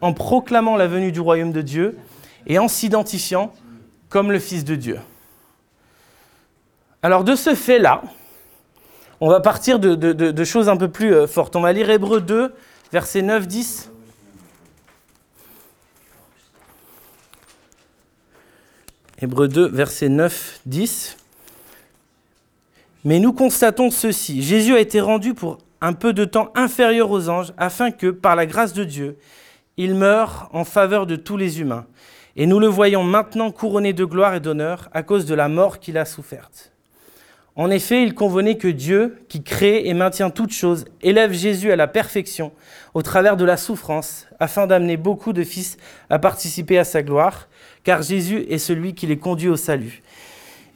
en 0.00 0.12
proclamant 0.12 0.74
la 0.74 0.88
venue 0.88 1.12
du 1.12 1.20
royaume 1.20 1.52
de 1.52 1.62
Dieu 1.62 1.96
et 2.48 2.58
en 2.58 2.66
s'identifiant 2.66 3.52
comme 4.08 4.32
le 4.32 4.40
Fils 4.40 4.64
de 4.64 4.74
Dieu. 4.74 4.98
Alors 7.04 7.22
de 7.22 7.36
ce 7.36 7.54
fait-là, 7.54 8.02
on 9.20 9.28
va 9.28 9.38
partir 9.38 9.78
de, 9.78 9.94
de, 9.94 10.44
choses 10.44 10.68
un 10.68 10.76
peu 10.76 10.88
plus 10.88 11.14
euh, 11.14 11.28
fortes. 11.28 11.54
On 11.54 11.60
va 11.60 11.72
lire 11.72 11.88
Hébreu 11.88 12.20
2, 12.20 12.52
versets 12.90 13.22
9-10. 13.22 13.89
Hébreu 19.22 19.48
2, 19.48 19.68
versets 19.68 20.08
9, 20.08 20.60
10. 20.64 21.18
Mais 23.04 23.18
nous 23.18 23.34
constatons 23.34 23.90
ceci. 23.90 24.42
Jésus 24.42 24.74
a 24.74 24.80
été 24.80 24.98
rendu 24.98 25.34
pour 25.34 25.58
un 25.82 25.92
peu 25.92 26.14
de 26.14 26.24
temps 26.24 26.50
inférieur 26.54 27.10
aux 27.10 27.28
anges, 27.28 27.52
afin 27.58 27.90
que, 27.90 28.06
par 28.06 28.34
la 28.34 28.46
grâce 28.46 28.72
de 28.72 28.82
Dieu, 28.82 29.18
il 29.76 29.94
meure 29.94 30.48
en 30.54 30.64
faveur 30.64 31.06
de 31.06 31.16
tous 31.16 31.36
les 31.36 31.60
humains. 31.60 31.86
Et 32.36 32.46
nous 32.46 32.60
le 32.60 32.66
voyons 32.66 33.04
maintenant 33.04 33.50
couronné 33.50 33.92
de 33.92 34.06
gloire 34.06 34.34
et 34.34 34.40
d'honneur 34.40 34.88
à 34.92 35.02
cause 35.02 35.26
de 35.26 35.34
la 35.34 35.48
mort 35.48 35.80
qu'il 35.80 35.98
a 35.98 36.06
soufferte. 36.06 36.72
En 37.56 37.70
effet, 37.70 38.02
il 38.02 38.14
convenait 38.14 38.56
que 38.56 38.68
Dieu, 38.68 39.18
qui 39.28 39.42
crée 39.42 39.86
et 39.86 39.94
maintient 39.94 40.30
toutes 40.30 40.52
choses, 40.52 40.84
élève 41.02 41.32
Jésus 41.32 41.72
à 41.72 41.76
la 41.76 41.88
perfection 41.88 42.52
au 42.94 43.02
travers 43.02 43.36
de 43.36 43.44
la 43.44 43.56
souffrance, 43.56 44.26
afin 44.38 44.66
d'amener 44.66 44.96
beaucoup 44.96 45.32
de 45.32 45.44
fils 45.44 45.76
à 46.08 46.18
participer 46.18 46.78
à 46.78 46.84
sa 46.84 47.02
gloire 47.02 47.48
car 47.84 48.02
Jésus 48.02 48.46
est 48.48 48.58
celui 48.58 48.94
qui 48.94 49.06
les 49.06 49.18
conduit 49.18 49.48
au 49.48 49.56
salut. 49.56 50.02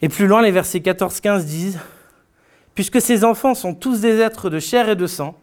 Et 0.01 0.09
plus 0.09 0.27
loin, 0.27 0.41
les 0.41 0.51
versets 0.51 0.79
14-15 0.79 1.45
disent, 1.45 1.79
Puisque 2.73 2.99
ces 2.99 3.23
enfants 3.23 3.55
sont 3.55 3.73
tous 3.73 4.01
des 4.01 4.19
êtres 4.19 4.49
de 4.49 4.59
chair 4.59 4.89
et 4.89 4.95
de 4.95 5.07
sang, 5.07 5.37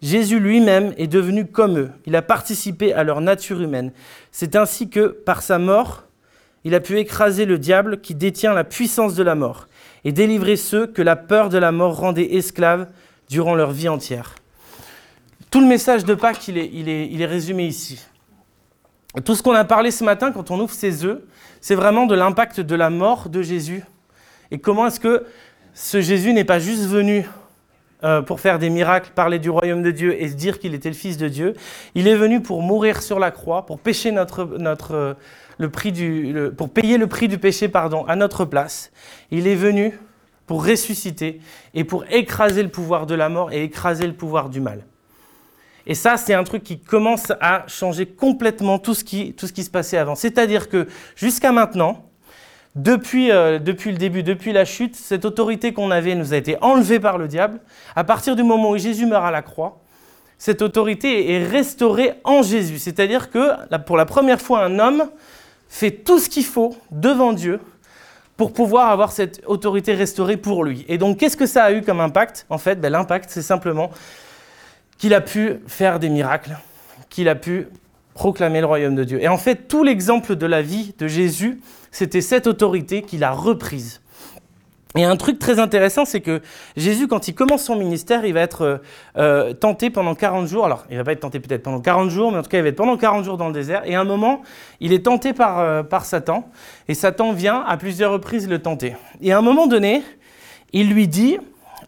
Jésus 0.00 0.40
lui-même 0.40 0.92
est 0.96 1.06
devenu 1.06 1.46
comme 1.46 1.78
eux. 1.78 1.90
Il 2.06 2.16
a 2.16 2.22
participé 2.22 2.92
à 2.92 3.04
leur 3.04 3.20
nature 3.20 3.60
humaine. 3.60 3.92
C'est 4.32 4.56
ainsi 4.56 4.90
que, 4.90 5.06
par 5.06 5.42
sa 5.42 5.58
mort, 5.58 6.04
il 6.64 6.74
a 6.74 6.80
pu 6.80 6.98
écraser 6.98 7.44
le 7.44 7.58
diable 7.58 8.00
qui 8.00 8.16
détient 8.16 8.52
la 8.52 8.64
puissance 8.64 9.14
de 9.14 9.22
la 9.22 9.36
mort 9.36 9.68
et 10.04 10.12
délivrer 10.12 10.56
ceux 10.56 10.86
que 10.86 11.02
la 11.02 11.16
peur 11.16 11.48
de 11.48 11.58
la 11.58 11.72
mort 11.72 11.96
rendait 11.96 12.34
esclaves 12.34 12.88
durant 13.28 13.54
leur 13.54 13.70
vie 13.70 13.88
entière. 13.88 14.34
Tout 15.50 15.60
le 15.60 15.66
message 15.66 16.04
de 16.04 16.14
Pâques, 16.14 16.48
il 16.48 16.58
est, 16.58 17.12
est 17.12 17.26
résumé 17.26 17.66
ici. 17.66 18.04
Tout 19.24 19.34
ce 19.34 19.42
qu'on 19.42 19.52
a 19.52 19.64
parlé 19.64 19.90
ce 19.90 20.04
matin 20.04 20.32
quand 20.32 20.50
on 20.50 20.58
ouvre 20.58 20.72
ses 20.72 21.04
œufs, 21.04 21.20
c'est 21.60 21.74
vraiment 21.74 22.06
de 22.06 22.14
l'impact 22.14 22.60
de 22.60 22.74
la 22.74 22.90
mort 22.90 23.28
de 23.28 23.42
Jésus. 23.42 23.84
Et 24.50 24.58
comment 24.58 24.86
est-ce 24.86 25.00
que 25.00 25.26
ce 25.74 26.00
Jésus 26.00 26.32
n'est 26.32 26.44
pas 26.44 26.58
juste 26.58 26.86
venu 26.86 27.26
euh, 28.04 28.22
pour 28.22 28.40
faire 28.40 28.58
des 28.58 28.70
miracles, 28.70 29.10
parler 29.14 29.38
du 29.38 29.50
royaume 29.50 29.82
de 29.82 29.90
Dieu 29.90 30.20
et 30.20 30.28
dire 30.28 30.58
qu'il 30.58 30.74
était 30.74 30.88
le 30.88 30.94
Fils 30.94 31.16
de 31.16 31.28
Dieu. 31.28 31.54
Il 31.94 32.08
est 32.08 32.16
venu 32.16 32.42
pour 32.42 32.62
mourir 32.62 33.02
sur 33.02 33.18
la 33.18 33.30
croix, 33.30 33.64
pour 33.66 33.78
notre, 34.12 34.44
notre, 34.58 34.94
euh, 34.94 35.14
le 35.58 35.70
prix 35.70 35.92
du, 35.92 36.34
pour 36.56 36.70
payer 36.70 36.98
le 36.98 37.06
prix 37.06 37.28
du 37.28 37.38
péché 37.38 37.68
pardon, 37.68 38.04
à 38.06 38.16
notre 38.16 38.44
place. 38.44 38.90
Il 39.30 39.46
est 39.46 39.54
venu 39.54 39.98
pour 40.46 40.66
ressusciter 40.66 41.40
et 41.74 41.84
pour 41.84 42.04
écraser 42.10 42.62
le 42.62 42.68
pouvoir 42.68 43.06
de 43.06 43.14
la 43.14 43.28
mort 43.28 43.52
et 43.52 43.62
écraser 43.62 44.06
le 44.06 44.14
pouvoir 44.14 44.48
du 44.48 44.60
mal. 44.60 44.84
Et 45.86 45.94
ça, 45.94 46.16
c'est 46.16 46.34
un 46.34 46.44
truc 46.44 46.62
qui 46.62 46.78
commence 46.80 47.32
à 47.40 47.64
changer 47.66 48.06
complètement 48.06 48.78
tout 48.78 48.94
ce 48.94 49.04
qui, 49.04 49.34
tout 49.34 49.46
ce 49.46 49.52
qui 49.52 49.64
se 49.64 49.70
passait 49.70 49.98
avant. 49.98 50.14
C'est-à-dire 50.14 50.68
que 50.68 50.86
jusqu'à 51.16 51.52
maintenant, 51.52 52.04
depuis, 52.74 53.30
euh, 53.30 53.58
depuis 53.58 53.92
le 53.92 53.98
début, 53.98 54.22
depuis 54.22 54.52
la 54.52 54.64
chute, 54.64 54.96
cette 54.96 55.24
autorité 55.24 55.72
qu'on 55.72 55.90
avait 55.90 56.14
nous 56.14 56.32
a 56.32 56.36
été 56.36 56.56
enlevée 56.62 57.00
par 57.00 57.18
le 57.18 57.28
diable. 57.28 57.60
À 57.94 58.04
partir 58.04 58.34
du 58.34 58.42
moment 58.42 58.70
où 58.70 58.78
Jésus 58.78 59.06
meurt 59.06 59.24
à 59.24 59.30
la 59.30 59.42
croix, 59.42 59.80
cette 60.38 60.62
autorité 60.62 61.32
est 61.32 61.46
restaurée 61.46 62.14
en 62.24 62.42
Jésus. 62.42 62.78
C'est-à-dire 62.78 63.30
que 63.30 63.76
pour 63.86 63.96
la 63.96 64.06
première 64.06 64.40
fois, 64.40 64.64
un 64.64 64.78
homme 64.78 65.04
fait 65.68 65.90
tout 65.90 66.18
ce 66.18 66.28
qu'il 66.28 66.44
faut 66.44 66.74
devant 66.90 67.32
Dieu 67.32 67.60
pour 68.36 68.52
pouvoir 68.52 68.90
avoir 68.90 69.12
cette 69.12 69.42
autorité 69.46 69.94
restaurée 69.94 70.36
pour 70.36 70.64
lui. 70.64 70.84
Et 70.88 70.98
donc, 70.98 71.18
qu'est-ce 71.18 71.36
que 71.36 71.46
ça 71.46 71.64
a 71.64 71.72
eu 71.72 71.82
comme 71.82 72.00
impact? 72.00 72.46
En 72.50 72.58
fait, 72.58 72.80
ben, 72.80 72.90
l'impact, 72.90 73.30
c'est 73.30 73.42
simplement 73.42 73.90
qu'il 74.98 75.14
a 75.14 75.20
pu 75.20 75.60
faire 75.66 75.98
des 75.98 76.08
miracles, 76.08 76.56
qu'il 77.10 77.28
a 77.28 77.34
pu 77.34 77.68
proclamer 78.14 78.60
le 78.60 78.66
royaume 78.66 78.94
de 78.94 79.04
Dieu. 79.04 79.22
Et 79.22 79.28
en 79.28 79.38
fait, 79.38 79.68
tout 79.68 79.84
l'exemple 79.84 80.36
de 80.36 80.46
la 80.46 80.62
vie 80.62 80.94
de 80.98 81.06
Jésus, 81.06 81.60
c'était 81.92 82.22
cette 82.22 82.48
autorité 82.48 83.02
qu'il 83.02 83.22
a 83.22 83.30
reprise. 83.30 84.00
Et 84.94 85.04
un 85.04 85.16
truc 85.16 85.38
très 85.38 85.58
intéressant, 85.58 86.04
c'est 86.04 86.20
que 86.20 86.42
Jésus, 86.76 87.08
quand 87.08 87.26
il 87.26 87.34
commence 87.34 87.64
son 87.64 87.76
ministère, 87.76 88.26
il 88.26 88.34
va 88.34 88.40
être 88.40 88.62
euh, 88.62 88.78
euh, 89.16 89.54
tenté 89.54 89.88
pendant 89.88 90.14
40 90.14 90.46
jours. 90.46 90.66
Alors, 90.66 90.84
il 90.90 90.98
va 90.98 91.04
pas 91.04 91.12
être 91.12 91.20
tenté 91.20 91.40
peut-être 91.40 91.62
pendant 91.62 91.80
40 91.80 92.10
jours, 92.10 92.30
mais 92.30 92.38
en 92.38 92.42
tout 92.42 92.50
cas, 92.50 92.58
il 92.58 92.62
va 92.62 92.68
être 92.68 92.76
pendant 92.76 92.98
40 92.98 93.24
jours 93.24 93.38
dans 93.38 93.46
le 93.46 93.54
désert. 93.54 93.82
Et 93.86 93.94
à 93.94 94.00
un 94.00 94.04
moment, 94.04 94.42
il 94.80 94.92
est 94.92 95.04
tenté 95.04 95.32
par, 95.32 95.60
euh, 95.60 95.82
par 95.82 96.04
Satan. 96.04 96.50
Et 96.88 96.94
Satan 96.94 97.32
vient 97.32 97.62
à 97.62 97.78
plusieurs 97.78 98.12
reprises 98.12 98.48
le 98.48 98.60
tenter. 98.60 98.94
Et 99.22 99.32
à 99.32 99.38
un 99.38 99.42
moment 99.42 99.66
donné, 99.66 100.02
il 100.74 100.90
lui 100.92 101.08
dit, 101.08 101.38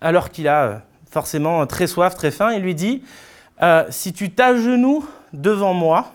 alors 0.00 0.30
qu'il 0.30 0.48
a 0.48 0.82
forcément 1.10 1.66
très 1.66 1.86
soif, 1.86 2.14
très 2.14 2.30
faim, 2.30 2.52
il 2.54 2.62
lui 2.62 2.74
dit, 2.74 3.02
si 3.88 4.12
tu 4.12 4.30
t'agenouilles 4.30 5.04
devant 5.32 5.72
moi, 5.72 6.12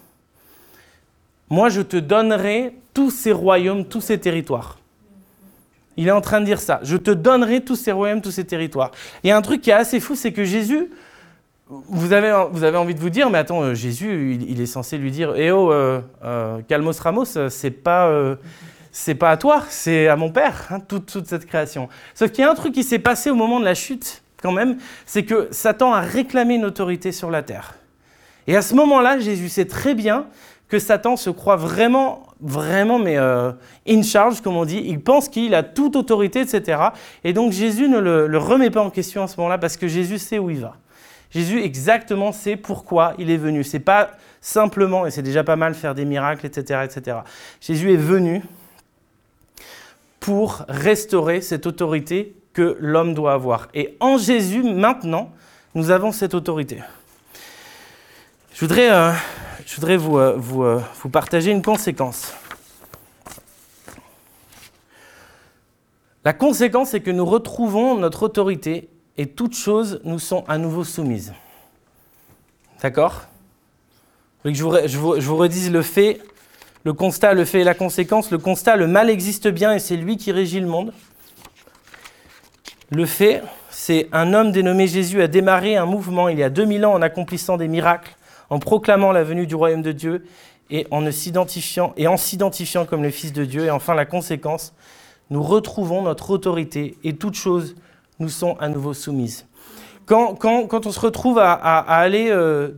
moi 1.49 1.69
je 1.69 1.81
te 1.81 1.97
donnerai 1.97 2.73
tous 2.93 3.11
ces 3.11 3.31
royaumes, 3.31 3.85
tous 3.85 4.01
ces 4.01 4.19
territoires. 4.19 4.77
Il 5.97 6.07
est 6.07 6.11
en 6.11 6.21
train 6.21 6.39
de 6.39 6.45
dire 6.45 6.59
ça. 6.59 6.79
Je 6.83 6.95
te 6.95 7.11
donnerai 7.11 7.61
tous 7.61 7.75
ces 7.75 7.91
royaumes, 7.91 8.21
tous 8.21 8.31
ces 8.31 8.45
territoires. 8.45 8.91
Il 9.23 9.27
y 9.27 9.31
a 9.31 9.37
un 9.37 9.41
truc 9.41 9.61
qui 9.61 9.69
est 9.69 9.73
assez 9.73 9.99
fou, 9.99 10.15
c'est 10.15 10.31
que 10.31 10.43
Jésus, 10.43 10.89
vous 11.67 12.13
avez, 12.13 12.45
vous 12.51 12.63
avez 12.63 12.77
envie 12.77 12.95
de 12.95 12.99
vous 12.99 13.09
dire, 13.09 13.29
mais 13.29 13.37
attends, 13.37 13.61
euh, 13.61 13.73
Jésus, 13.73 14.39
il, 14.47 14.61
est 14.61 14.65
censé 14.65 14.97
lui 14.97 15.11
dire, 15.11 15.33
eh 15.35 15.51
oh, 15.51 15.71
euh, 15.71 16.61
Calmos 16.67 16.99
Ramos, 16.99 17.25
c'est 17.49 17.71
pas, 17.71 18.37
c'est 18.91 19.15
pas 19.15 19.31
à 19.31 19.37
toi, 19.37 19.63
c'est 19.69 20.07
à 20.07 20.15
mon 20.15 20.31
Père, 20.31 20.67
hein, 20.71 20.79
toute, 20.79 21.05
toute 21.05 21.27
cette 21.27 21.45
création. 21.45 21.89
Sauf 22.15 22.31
qu'il 22.31 22.43
y 22.43 22.47
a 22.47 22.51
un 22.51 22.55
truc 22.55 22.73
qui 22.73 22.83
s'est 22.83 22.99
passé 22.99 23.29
au 23.29 23.35
moment 23.35 23.59
de 23.59 23.65
la 23.65 23.75
chute 23.75 24.23
quand 24.41 24.51
même, 24.51 24.77
c'est 25.05 25.23
que 25.23 25.47
Satan 25.51 25.93
a 25.93 26.01
réclamé 26.01 26.55
une 26.55 26.65
autorité 26.65 27.11
sur 27.11 27.29
la 27.29 27.43
terre. 27.43 27.75
Et 28.47 28.55
à 28.55 28.61
ce 28.61 28.73
moment-là, 28.75 29.19
Jésus 29.19 29.49
sait 29.49 29.65
très 29.65 29.93
bien 29.93 30.25
que 30.69 30.77
Satan 30.77 31.17
se 31.17 31.31
croit 31.31 31.55
vraiment, 31.55 32.23
vraiment, 32.39 32.99
mais 32.99 33.17
euh, 33.17 33.51
in 33.87 34.03
charge, 34.03 34.41
comme 34.41 34.55
on 34.55 34.65
dit. 34.65 34.81
Il 34.85 35.01
pense 35.01 35.27
qu'il 35.27 35.55
a 35.55 35.63
toute 35.63 35.95
autorité, 35.95 36.41
etc. 36.41 36.81
Et 37.23 37.33
donc 37.33 37.51
Jésus 37.51 37.89
ne 37.89 37.97
le, 37.97 38.37
remet 38.37 38.69
pas 38.69 38.81
en 38.81 38.91
question 38.91 39.23
à 39.23 39.27
ce 39.27 39.35
moment-là 39.37 39.57
parce 39.57 39.77
que 39.77 39.87
Jésus 39.87 40.19
sait 40.19 40.37
où 40.37 40.49
il 40.51 40.59
va. 40.59 40.75
Jésus 41.31 41.61
exactement 41.61 42.31
sait 42.31 42.55
pourquoi 42.55 43.13
il 43.17 43.31
est 43.31 43.37
venu. 43.37 43.63
C'est 43.63 43.79
pas 43.79 44.11
simplement, 44.41 45.05
et 45.05 45.11
c'est 45.11 45.21
déjà 45.23 45.43
pas 45.43 45.55
mal, 45.55 45.73
faire 45.73 45.95
des 45.95 46.05
miracles, 46.05 46.45
etc., 46.45 46.81
etc. 46.85 47.17
Jésus 47.59 47.93
est 47.93 47.97
venu 47.97 48.43
pour 50.19 50.63
restaurer 50.67 51.41
cette 51.41 51.65
autorité 51.65 52.35
que 52.53 52.77
l'homme 52.79 53.13
doit 53.13 53.33
avoir. 53.33 53.69
Et 53.73 53.95
en 53.99 54.17
Jésus, 54.17 54.63
maintenant, 54.63 55.31
nous 55.73 55.91
avons 55.91 56.11
cette 56.11 56.33
autorité. 56.33 56.79
Je 58.53 58.61
voudrais, 58.61 58.91
euh, 58.91 59.11
je 59.69 59.75
voudrais 59.75 59.97
vous, 59.97 60.17
euh, 60.17 60.41
euh, 60.55 60.79
vous 61.01 61.09
partager 61.09 61.51
une 61.51 61.61
conséquence. 61.61 62.33
La 66.25 66.33
conséquence, 66.33 66.89
c'est 66.89 67.01
que 67.01 67.11
nous 67.11 67.25
retrouvons 67.25 67.95
notre 67.95 68.23
autorité 68.23 68.89
et 69.17 69.27
toutes 69.27 69.55
choses 69.55 70.01
nous 70.03 70.17
sont 70.17 70.43
à 70.47 70.57
nouveau 70.57 70.83
soumises. 70.83 71.33
D'accord? 72.81 73.27
Je 74.43 74.63
vous, 74.63 74.75
je, 74.75 74.87
je 74.87 74.97
vous 75.27 75.37
redise 75.37 75.71
le 75.71 75.83
fait, 75.83 76.19
le 76.83 76.93
constat, 76.93 77.33
le 77.35 77.45
fait 77.45 77.59
et 77.59 77.63
la 77.63 77.75
conséquence. 77.75 78.31
Le 78.31 78.39
constat, 78.39 78.75
le 78.75 78.87
mal 78.87 79.07
existe 79.07 79.47
bien 79.49 79.75
et 79.75 79.79
c'est 79.79 79.97
lui 79.97 80.17
qui 80.17 80.31
régit 80.31 80.61
le 80.61 80.67
monde. 80.67 80.93
Le 82.89 83.05
fait, 83.05 83.43
c'est 83.69 84.09
un 84.13 84.33
homme 84.33 84.51
dénommé 84.51 84.87
Jésus 84.87 85.21
a 85.21 85.27
démarré 85.27 85.75
un 85.75 85.85
mouvement 85.85 86.27
il 86.27 86.39
y 86.39 86.43
a 86.43 86.49
2000 86.49 86.87
ans 86.87 86.93
en 86.93 87.03
accomplissant 87.03 87.55
des 87.55 87.67
miracles, 87.67 88.15
en 88.49 88.59
proclamant 88.59 89.11
la 89.11 89.23
venue 89.23 89.47
du 89.47 89.55
royaume 89.55 89.81
de 89.81 89.91
Dieu 89.91 90.25
et 90.69 90.87
en 90.91 91.09
s'identifiant 91.11 92.85
comme 92.85 93.03
le 93.03 93.09
Fils 93.09 93.33
de 93.33 93.45
Dieu. 93.45 93.65
Et 93.65 93.71
enfin, 93.71 93.93
la 93.93 94.05
conséquence, 94.05 94.73
nous 95.29 95.43
retrouvons 95.43 96.01
notre 96.01 96.31
autorité 96.31 96.97
et 97.03 97.15
toutes 97.15 97.35
choses 97.35 97.75
nous 98.19 98.29
sont 98.29 98.57
à 98.59 98.69
nouveau 98.69 98.93
soumises. 98.93 99.45
Quand, 100.05 100.37
on 100.43 100.91
se 100.91 100.99
retrouve 100.99 101.37
à 101.39 101.53
aller 101.53 102.29
euh, 102.31 102.71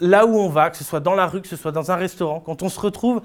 là 0.00 0.26
où 0.26 0.36
on 0.36 0.48
va, 0.48 0.70
que 0.70 0.76
ce 0.76 0.84
soit 0.84 1.00
dans 1.00 1.14
la 1.14 1.26
rue, 1.26 1.40
que 1.40 1.48
ce 1.48 1.56
soit 1.56 1.72
dans 1.72 1.90
un 1.90 1.96
restaurant, 1.96 2.40
quand 2.40 2.62
on 2.62 2.68
se 2.68 2.80
retrouve 2.80 3.22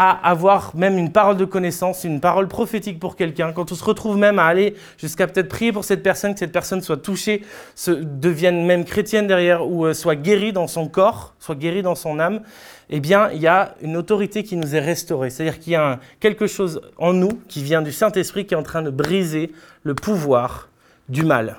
à 0.00 0.12
avoir 0.30 0.76
même 0.76 0.96
une 0.96 1.10
parole 1.10 1.36
de 1.36 1.44
connaissance, 1.44 2.04
une 2.04 2.20
parole 2.20 2.46
prophétique 2.46 3.00
pour 3.00 3.16
quelqu'un, 3.16 3.50
quand 3.52 3.72
on 3.72 3.74
se 3.74 3.82
retrouve 3.82 4.16
même 4.16 4.38
à 4.38 4.44
aller 4.44 4.76
jusqu'à 4.96 5.26
peut-être 5.26 5.48
prier 5.48 5.72
pour 5.72 5.82
cette 5.82 6.04
personne, 6.04 6.34
que 6.34 6.38
cette 6.38 6.52
personne 6.52 6.80
soit 6.82 6.98
touchée, 6.98 7.42
se, 7.74 7.90
devienne 7.90 8.64
même 8.64 8.84
chrétienne 8.84 9.26
derrière, 9.26 9.66
ou 9.68 9.86
euh, 9.86 9.94
soit 9.94 10.14
guérie 10.14 10.52
dans 10.52 10.68
son 10.68 10.86
corps, 10.86 11.34
soit 11.40 11.56
guérie 11.56 11.82
dans 11.82 11.96
son 11.96 12.20
âme, 12.20 12.42
eh 12.90 13.00
bien, 13.00 13.28
il 13.32 13.40
y 13.40 13.48
a 13.48 13.74
une 13.82 13.96
autorité 13.96 14.44
qui 14.44 14.54
nous 14.54 14.76
est 14.76 14.80
restaurée. 14.80 15.30
C'est-à-dire 15.30 15.58
qu'il 15.58 15.72
y 15.72 15.76
a 15.76 15.98
quelque 16.20 16.46
chose 16.46 16.80
en 16.96 17.12
nous 17.12 17.32
qui 17.48 17.64
vient 17.64 17.82
du 17.82 17.90
Saint-Esprit 17.90 18.46
qui 18.46 18.54
est 18.54 18.56
en 18.56 18.62
train 18.62 18.82
de 18.82 18.90
briser 18.90 19.50
le 19.82 19.96
pouvoir 19.96 20.68
du 21.08 21.24
mal. 21.24 21.56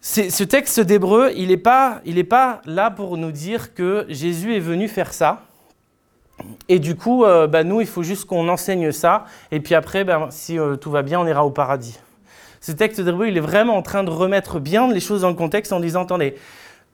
Ce 0.00 0.44
texte 0.44 0.80
d'Hébreu, 0.80 1.30
il 1.36 1.48
n'est 1.48 1.58
pas, 1.58 2.00
pas 2.30 2.62
là 2.64 2.90
pour 2.90 3.18
nous 3.18 3.32
dire 3.32 3.74
que 3.74 4.06
Jésus 4.08 4.56
est 4.56 4.60
venu 4.60 4.88
faire 4.88 5.12
ça. 5.12 5.42
Et 6.68 6.78
du 6.78 6.96
coup, 6.96 7.24
euh, 7.24 7.46
bah, 7.46 7.64
nous, 7.64 7.80
il 7.80 7.86
faut 7.86 8.02
juste 8.02 8.24
qu'on 8.26 8.48
enseigne 8.48 8.92
ça. 8.92 9.24
Et 9.50 9.60
puis 9.60 9.74
après, 9.74 10.04
bah, 10.04 10.28
si 10.30 10.58
euh, 10.58 10.76
tout 10.76 10.90
va 10.90 11.02
bien, 11.02 11.20
on 11.20 11.26
ira 11.26 11.44
au 11.44 11.50
paradis. 11.50 11.98
Ce 12.60 12.72
texte 12.72 13.00
d'Hébreu, 13.00 13.28
il 13.28 13.36
est 13.36 13.40
vraiment 13.40 13.76
en 13.76 13.82
train 13.82 14.04
de 14.04 14.10
remettre 14.10 14.58
bien 14.58 14.90
les 14.92 15.00
choses 15.00 15.22
dans 15.22 15.28
le 15.28 15.34
contexte 15.34 15.72
en 15.72 15.80
disant, 15.80 16.02
attendez, 16.02 16.34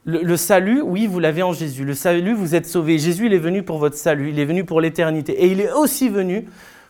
le, 0.05 0.21
le 0.23 0.37
salut, 0.37 0.83
oui, 0.83 1.07
vous 1.07 1.21
l'avez 1.21 1.43
en 1.43 1.53
Jésus. 1.53 1.85
Le 1.85 1.95
salut, 1.95 2.35
vous 2.35 2.55
êtes 2.55 2.67
sauvés. 2.67 2.99
Jésus, 2.99 3.27
il 3.27 3.35
est 3.35 3.39
venu 3.39 3.63
pour 3.63 3.79
votre 3.79 3.97
salut. 3.97 4.31
Il 4.31 4.39
est 4.39 4.45
venu 4.45 4.65
pour 4.65 4.81
l'éternité. 4.81 5.33
Et 5.33 5.47
il 5.47 5.61
est 5.61 5.73
aussi 5.73 6.09
venu 6.09 6.47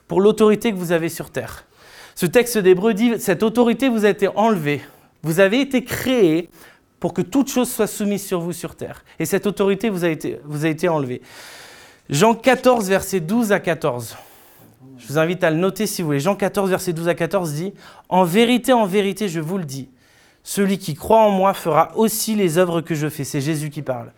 pour 0.08 0.20
l'autorité 0.20 0.72
que 0.72 0.76
vous 0.76 0.92
avez 0.92 1.08
sur 1.08 1.30
terre. 1.30 1.64
Ce 2.14 2.26
texte 2.26 2.58
d'Hébreu 2.58 2.94
dit, 2.94 3.18
cette 3.18 3.42
autorité 3.42 3.88
vous 3.88 4.04
a 4.04 4.08
été 4.08 4.28
enlevée. 4.28 4.80
Vous 5.22 5.40
avez 5.40 5.60
été 5.60 5.84
créé 5.84 6.50
pour 7.00 7.14
que 7.14 7.22
toute 7.22 7.48
chose 7.48 7.70
soit 7.70 7.86
soumise 7.86 8.24
sur 8.24 8.40
vous 8.40 8.52
sur 8.52 8.74
terre. 8.76 9.04
Et 9.18 9.24
cette 9.24 9.46
autorité 9.46 9.88
vous 9.88 10.04
a 10.04 10.08
été, 10.08 10.40
vous 10.44 10.64
a 10.64 10.68
été 10.68 10.88
enlevée. 10.88 11.22
Jean 12.12 12.34
14, 12.34 12.90
verset 12.90 13.20
12 13.20 13.52
à 13.52 13.58
14. 13.58 14.18
Je 14.98 15.08
vous 15.08 15.18
invite 15.18 15.42
à 15.44 15.50
le 15.50 15.56
noter 15.56 15.86
si 15.86 16.02
vous 16.02 16.08
voulez. 16.08 16.20
Jean 16.20 16.36
14, 16.36 16.68
verset 16.68 16.92
12 16.92 17.08
à 17.08 17.14
14 17.14 17.54
dit 17.54 17.72
En 18.10 18.22
vérité, 18.22 18.74
en 18.74 18.84
vérité, 18.84 19.28
je 19.28 19.40
vous 19.40 19.56
le 19.56 19.64
dis, 19.64 19.88
celui 20.42 20.76
qui 20.76 20.92
croit 20.92 21.22
en 21.22 21.30
moi 21.30 21.54
fera 21.54 21.90
aussi 21.96 22.34
les 22.34 22.58
œuvres 22.58 22.82
que 22.82 22.94
je 22.94 23.08
fais. 23.08 23.24
C'est 23.24 23.40
Jésus 23.40 23.70
qui 23.70 23.80
parle. 23.80 24.12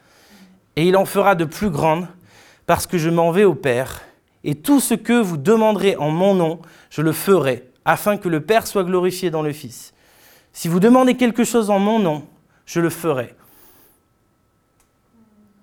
Et 0.74 0.88
il 0.88 0.96
en 0.96 1.04
fera 1.04 1.36
de 1.36 1.44
plus 1.44 1.70
grandes, 1.70 2.08
parce 2.66 2.88
que 2.88 2.98
je 2.98 3.10
m'en 3.10 3.30
vais 3.30 3.44
au 3.44 3.54
Père. 3.54 4.02
Et 4.42 4.56
tout 4.56 4.80
ce 4.80 4.94
que 4.94 5.12
vous 5.12 5.36
demanderez 5.36 5.94
en 5.94 6.10
mon 6.10 6.34
nom, 6.34 6.58
je 6.90 7.00
le 7.00 7.12
ferai, 7.12 7.70
afin 7.84 8.16
que 8.16 8.28
le 8.28 8.40
Père 8.40 8.66
soit 8.66 8.83
glorifié 8.83 9.30
dans 9.30 9.42
le 9.42 9.52
Fils. 9.52 9.94
Si 10.52 10.66
vous 10.66 10.80
demandez 10.80 11.14
quelque 11.14 11.44
chose 11.44 11.70
en 11.70 11.78
mon 11.78 12.00
nom, 12.00 12.24
je 12.66 12.80
le 12.80 12.90
ferai. 12.90 13.37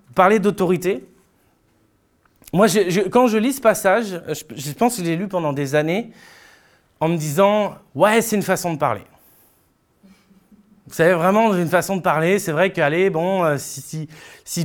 Vous 0.07 0.13
parlez 0.13 0.39
d'autorité? 0.39 1.10
Moi, 2.53 2.67
quand 3.11 3.27
je 3.27 3.37
lis 3.37 3.53
ce 3.53 3.61
passage, 3.61 4.21
je, 4.27 4.43
je 4.55 4.71
pense 4.73 4.97
que 4.97 5.03
je 5.03 5.07
l'ai 5.07 5.15
lu 5.15 5.27
pendant 5.27 5.53
des 5.53 5.75
années 5.75 6.11
en 6.99 7.07
me 7.07 7.17
disant 7.17 7.75
Ouais, 7.95 8.21
c'est 8.21 8.35
une 8.35 8.41
façon 8.41 8.73
de 8.73 8.77
parler. 8.77 9.01
Vous 10.91 10.97
savez, 10.97 11.13
vraiment, 11.13 11.55
une 11.55 11.69
façon 11.69 11.95
de 11.95 12.01
parler, 12.01 12.37
c'est 12.37 12.51
vrai 12.51 12.73
qu'allez, 12.73 13.09
bon, 13.09 13.45
euh, 13.45 13.55
si, 13.57 14.09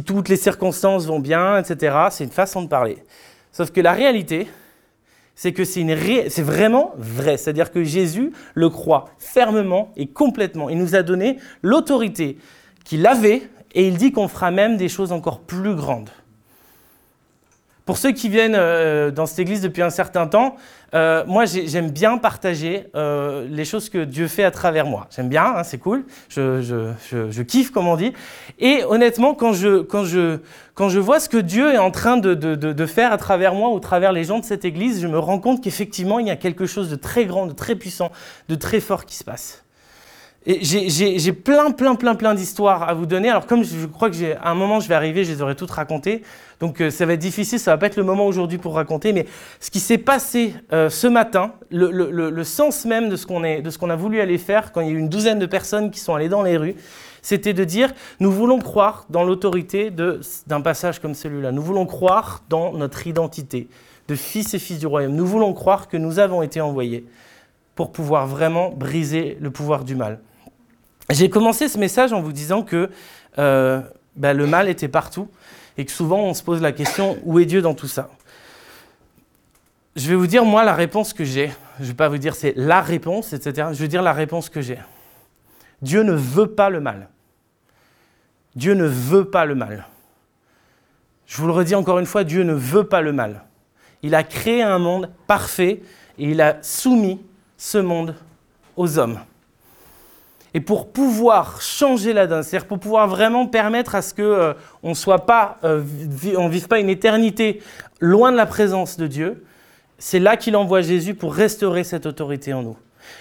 toutes 0.02 0.28
les 0.28 0.36
circonstances 0.36 1.06
vont 1.06 1.20
bien, 1.20 1.58
etc., 1.58 1.96
c'est 2.10 2.24
une 2.24 2.30
façon 2.30 2.62
de 2.62 2.68
parler. 2.68 2.98
Sauf 3.52 3.70
que 3.70 3.80
la 3.80 3.92
réalité, 3.92 4.48
c'est 5.36 5.52
que 5.52 5.62
c'est 5.64 6.42
vraiment 6.42 6.94
vrai. 6.96 7.36
C'est-à-dire 7.36 7.70
que 7.70 7.84
Jésus 7.84 8.32
le 8.54 8.68
croit 8.70 9.10
fermement 9.18 9.92
et 9.96 10.08
complètement. 10.08 10.68
Il 10.68 10.78
nous 10.78 10.96
a 10.96 11.04
donné 11.04 11.38
l'autorité 11.62 12.38
qu'il 12.84 13.06
avait 13.06 13.42
et 13.74 13.86
il 13.86 13.96
dit 13.96 14.10
qu'on 14.10 14.26
fera 14.26 14.50
même 14.50 14.76
des 14.76 14.88
choses 14.88 15.12
encore 15.12 15.42
plus 15.42 15.76
grandes. 15.76 16.10
Pour 17.86 17.98
ceux 17.98 18.10
qui 18.10 18.28
viennent 18.28 18.56
euh, 18.56 19.12
dans 19.12 19.26
cette 19.26 19.38
église 19.38 19.60
depuis 19.60 19.80
un 19.80 19.90
certain 19.90 20.26
temps, 20.26 20.56
euh, 20.92 21.24
moi 21.28 21.44
j'aime 21.44 21.92
bien 21.92 22.18
partager 22.18 22.88
euh, 22.96 23.46
les 23.48 23.64
choses 23.64 23.90
que 23.90 24.02
Dieu 24.02 24.26
fait 24.26 24.42
à 24.42 24.50
travers 24.50 24.86
moi. 24.86 25.06
J'aime 25.14 25.28
bien, 25.28 25.54
hein, 25.56 25.62
c'est 25.62 25.78
cool, 25.78 26.04
je, 26.28 26.60
je, 26.62 27.30
je, 27.30 27.42
kiffe 27.42 27.70
comme 27.70 27.86
on 27.86 27.94
dit. 27.94 28.12
Et 28.58 28.82
honnêtement, 28.88 29.34
quand 29.34 29.52
je, 29.52 29.82
quand 29.82 30.04
je, 30.04 30.38
quand 30.74 30.88
je 30.88 30.98
vois 30.98 31.20
ce 31.20 31.28
que 31.28 31.36
Dieu 31.36 31.74
est 31.74 31.78
en 31.78 31.92
train 31.92 32.16
de, 32.16 32.34
de, 32.34 32.56
de, 32.56 32.86
faire 32.86 33.12
à 33.12 33.18
travers 33.18 33.54
moi 33.54 33.70
ou 33.70 33.76
à 33.76 33.80
travers 33.80 34.10
les 34.10 34.24
gens 34.24 34.40
de 34.40 34.44
cette 34.44 34.64
église, 34.64 35.00
je 35.00 35.06
me 35.06 35.20
rends 35.20 35.38
compte 35.38 35.62
qu'effectivement 35.62 36.18
il 36.18 36.26
y 36.26 36.30
a 36.30 36.36
quelque 36.36 36.66
chose 36.66 36.90
de 36.90 36.96
très 36.96 37.24
grand, 37.24 37.46
de 37.46 37.52
très 37.52 37.76
puissant, 37.76 38.10
de 38.48 38.56
très 38.56 38.80
fort 38.80 39.04
qui 39.04 39.14
se 39.14 39.22
passe. 39.22 39.65
Et 40.48 40.60
j'ai 40.62 41.32
plein, 41.32 41.72
plein, 41.72 41.96
plein, 41.96 42.14
plein 42.14 42.32
d'histoires 42.32 42.88
à 42.88 42.94
vous 42.94 43.04
donner. 43.04 43.28
Alors 43.28 43.46
comme 43.46 43.64
je 43.64 43.86
crois 43.86 44.10
que 44.10 44.16
à 44.40 44.48
un 44.48 44.54
moment 44.54 44.78
je 44.78 44.86
vais 44.86 44.94
arriver, 44.94 45.24
je 45.24 45.32
les 45.32 45.42
aurai 45.42 45.56
toutes 45.56 45.72
racontées. 45.72 46.22
Donc 46.60 46.80
euh, 46.80 46.88
ça 46.88 47.04
va 47.04 47.14
être 47.14 47.20
difficile, 47.20 47.58
ça 47.58 47.72
va 47.72 47.78
pas 47.78 47.86
être 47.86 47.96
le 47.96 48.04
moment 48.04 48.26
aujourd'hui 48.26 48.58
pour 48.58 48.74
raconter. 48.74 49.12
Mais 49.12 49.26
ce 49.58 49.72
qui 49.72 49.80
s'est 49.80 49.98
passé 49.98 50.54
euh, 50.72 50.88
ce 50.88 51.08
matin, 51.08 51.52
le, 51.72 52.44
sens 52.44 52.84
même 52.84 53.08
de 53.08 53.16
ce 53.16 53.26
qu'on 53.26 53.90
a 53.90 53.96
voulu 53.96 54.20
aller 54.20 54.38
faire 54.38 54.70
quand 54.70 54.82
il 54.82 54.86
y 54.86 54.90
a 54.90 54.92
eu 54.92 54.98
une 54.98 55.08
douzaine 55.08 55.40
de 55.40 55.46
personnes 55.46 55.90
qui 55.90 55.98
sont 55.98 56.14
allées 56.14 56.28
dans 56.28 56.44
les 56.44 56.56
rues, 56.56 56.76
c'était 57.22 57.52
de 57.52 57.64
dire 57.64 57.92
nous 58.20 58.30
voulons 58.30 58.60
croire 58.60 59.06
dans 59.10 59.24
l'autorité 59.24 59.90
d'un 59.90 60.60
passage 60.60 61.00
comme 61.00 61.14
celui-là. 61.14 61.50
Nous 61.50 61.62
voulons 61.62 61.86
croire 61.86 62.44
dans 62.48 62.72
notre 62.72 63.04
identité 63.08 63.68
de 64.06 64.14
fils 64.14 64.54
et 64.54 64.60
fils 64.60 64.78
du 64.78 64.86
royaume. 64.86 65.16
Nous 65.16 65.26
voulons 65.26 65.52
croire 65.54 65.88
que 65.88 65.96
nous 65.96 66.20
avons 66.20 66.42
été 66.42 66.60
envoyés 66.60 67.04
pour 67.74 67.90
pouvoir 67.90 68.28
vraiment 68.28 68.70
briser 68.70 69.36
le 69.40 69.50
pouvoir 69.50 69.82
du 69.82 69.96
mal. 69.96 70.20
J'ai 71.10 71.30
commencé 71.30 71.68
ce 71.68 71.78
message 71.78 72.12
en 72.12 72.20
vous 72.20 72.32
disant 72.32 72.62
que 72.62 72.90
euh, 73.38 73.80
ben, 74.16 74.36
le 74.36 74.46
mal 74.46 74.68
était 74.68 74.88
partout 74.88 75.28
et 75.78 75.84
que 75.84 75.92
souvent 75.92 76.20
on 76.20 76.34
se 76.34 76.42
pose 76.42 76.60
la 76.60 76.72
question 76.72 77.18
où 77.24 77.38
est 77.38 77.44
Dieu 77.44 77.62
dans 77.62 77.74
tout 77.74 77.86
ça? 77.86 78.10
Je 79.94 80.08
vais 80.08 80.16
vous 80.16 80.26
dire 80.26 80.44
moi 80.44 80.64
la 80.64 80.74
réponse 80.74 81.12
que 81.12 81.24
j'ai. 81.24 81.50
Je 81.78 81.84
ne 81.84 81.88
vais 81.88 81.94
pas 81.94 82.08
vous 82.08 82.18
dire 82.18 82.34
c'est 82.34 82.54
la 82.56 82.82
réponse, 82.82 83.32
etc. 83.32 83.68
Je 83.72 83.78
vais 83.78 83.88
dire 83.88 84.02
la 84.02 84.12
réponse 84.12 84.48
que 84.48 84.60
j'ai. 84.60 84.78
Dieu 85.80 86.02
ne 86.02 86.12
veut 86.12 86.48
pas 86.48 86.70
le 86.70 86.80
mal. 86.80 87.08
Dieu 88.56 88.74
ne 88.74 88.86
veut 88.86 89.26
pas 89.26 89.44
le 89.44 89.54
mal. 89.54 89.86
Je 91.26 91.36
vous 91.36 91.46
le 91.46 91.52
redis 91.52 91.74
encore 91.74 91.98
une 91.98 92.06
fois, 92.06 92.24
Dieu 92.24 92.42
ne 92.42 92.54
veut 92.54 92.84
pas 92.84 93.00
le 93.00 93.12
mal. 93.12 93.42
Il 94.02 94.14
a 94.14 94.22
créé 94.22 94.62
un 94.62 94.78
monde 94.78 95.10
parfait 95.26 95.82
et 96.18 96.30
il 96.30 96.40
a 96.40 96.58
soumis 96.62 97.20
ce 97.56 97.78
monde 97.78 98.14
aux 98.76 98.98
hommes. 98.98 99.18
Et 100.56 100.60
pour 100.60 100.90
pouvoir 100.90 101.60
changer 101.60 102.14
la 102.14 102.26
donne, 102.26 102.42
c'est-à-dire 102.42 102.66
pour 102.66 102.78
pouvoir 102.78 103.08
vraiment 103.08 103.46
permettre 103.46 103.94
à 103.94 104.00
ce 104.00 104.14
qu'on 104.14 104.22
euh, 104.22 104.54
ne 104.82 104.94
soit 104.94 105.26
pas, 105.26 105.58
euh, 105.64 105.82
on 106.38 106.48
vive 106.48 106.66
pas 106.66 106.78
une 106.78 106.88
éternité 106.88 107.60
loin 108.00 108.32
de 108.32 108.38
la 108.38 108.46
présence 108.46 108.96
de 108.96 109.06
Dieu, 109.06 109.44
c'est 109.98 110.18
là 110.18 110.38
qu'il 110.38 110.56
envoie 110.56 110.80
Jésus 110.80 111.14
pour 111.14 111.34
restaurer 111.34 111.84
cette 111.84 112.06
autorité 112.06 112.54
en 112.54 112.62
nous. 112.62 112.76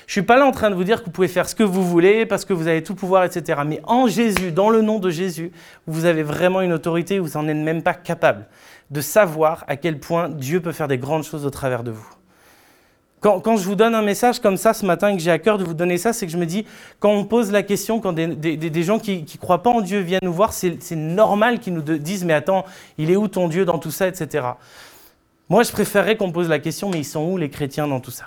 Je 0.08 0.13
suis 0.13 0.21
pas 0.21 0.38
là 0.38 0.45
en 0.45 0.52
train 0.52 0.69
de 0.69 0.76
vous 0.76 0.86
dire 0.86 1.02
que 1.02 1.08
vous 1.08 1.12
pouvez 1.12 1.28
faire 1.28 1.50
ce 1.50 1.56
que 1.56 1.63
vous 1.63 1.84
voulez 1.84 2.26
parce 2.26 2.45
que 2.45 2.54
vous 2.54 2.67
avez 2.67 2.82
tout 2.84 2.95
pouvoir, 2.95 3.26
etc. 3.26 3.63
Mais 3.67 3.82
en 3.84 4.08
Jésus, 4.08 4.54
dans 4.54 4.69
le 4.69 4.82
nom 4.82 5.00
de 5.00 5.10
Jésus, 5.10 5.52
vous 5.88 6.06
avez 6.06 6.24
vraiment 6.24 6.62
une 6.62 6.71
autorité, 6.71 7.19
vous 7.19 7.38
n'en 7.38 7.50
êtes 7.50 7.58
même 7.58 7.84
pas 7.84 7.95
capable 7.95 8.45
de 8.91 9.02
savoir 9.02 9.65
à 9.67 9.76
quel 9.76 10.00
point 10.00 10.30
Dieu 10.30 10.62
peut 10.62 10.71
faire 10.71 10.88
des 10.88 10.98
grandes 10.98 11.26
choses 11.26 11.45
au 11.45 11.50
travers 11.50 11.84
de 11.84 11.91
vous. 11.91 12.14
Quand, 13.25 13.57
je 13.57 13.65
vous 13.65 13.73
donne 13.73 13.95
un 13.95 14.03
message 14.03 14.39
comme 14.39 14.55
ça 14.55 14.75
ce 14.75 14.85
matin 14.85 15.07
et 15.07 15.17
que 15.17 15.23
j'ai 15.23 15.31
à 15.31 15.39
cœur 15.39 15.57
de 15.57 15.63
vous 15.63 15.73
donner 15.73 15.97
ça, 15.97 16.13
c'est 16.13 16.27
que 16.27 16.31
je 16.31 16.38
me 16.38 16.45
dis, 16.45 16.63
quand 16.99 17.09
on 17.09 17.25
pose 17.25 17.51
la 17.51 17.63
question, 17.63 17.99
quand 17.99 18.13
des 18.13 18.83
gens 18.83 18.99
qui 18.99 19.21
ne 19.23 19.38
croient 19.39 19.63
pas 19.63 19.71
en 19.71 19.81
Dieu 19.81 19.99
viennent 19.99 20.19
nous 20.21 20.31
voir, 20.31 20.53
c'est 20.53 20.77
normal 20.91 21.59
qu'ils 21.59 21.73
nous 21.73 21.81
disent, 21.81 22.23
mais 22.23 22.33
attends, 22.33 22.65
il 22.99 23.09
est 23.09 23.15
où 23.15 23.27
ton 23.27 23.47
Dieu 23.47 23.65
dans 23.65 23.79
tout 23.79 23.89
ça, 23.89 24.07
etc. 24.07 24.45
Moi, 25.49 25.63
je 25.63 25.71
préférerais 25.71 26.17
qu'on 26.17 26.31
pose 26.31 26.49
la 26.49 26.59
question, 26.59 26.91
mais 26.91 26.99
ils 26.99 27.03
sont 27.03 27.23
où 27.23 27.38
les 27.38 27.49
chrétiens 27.49 27.88
dans 27.88 27.99
tout 27.99 28.11
ça? 28.11 28.25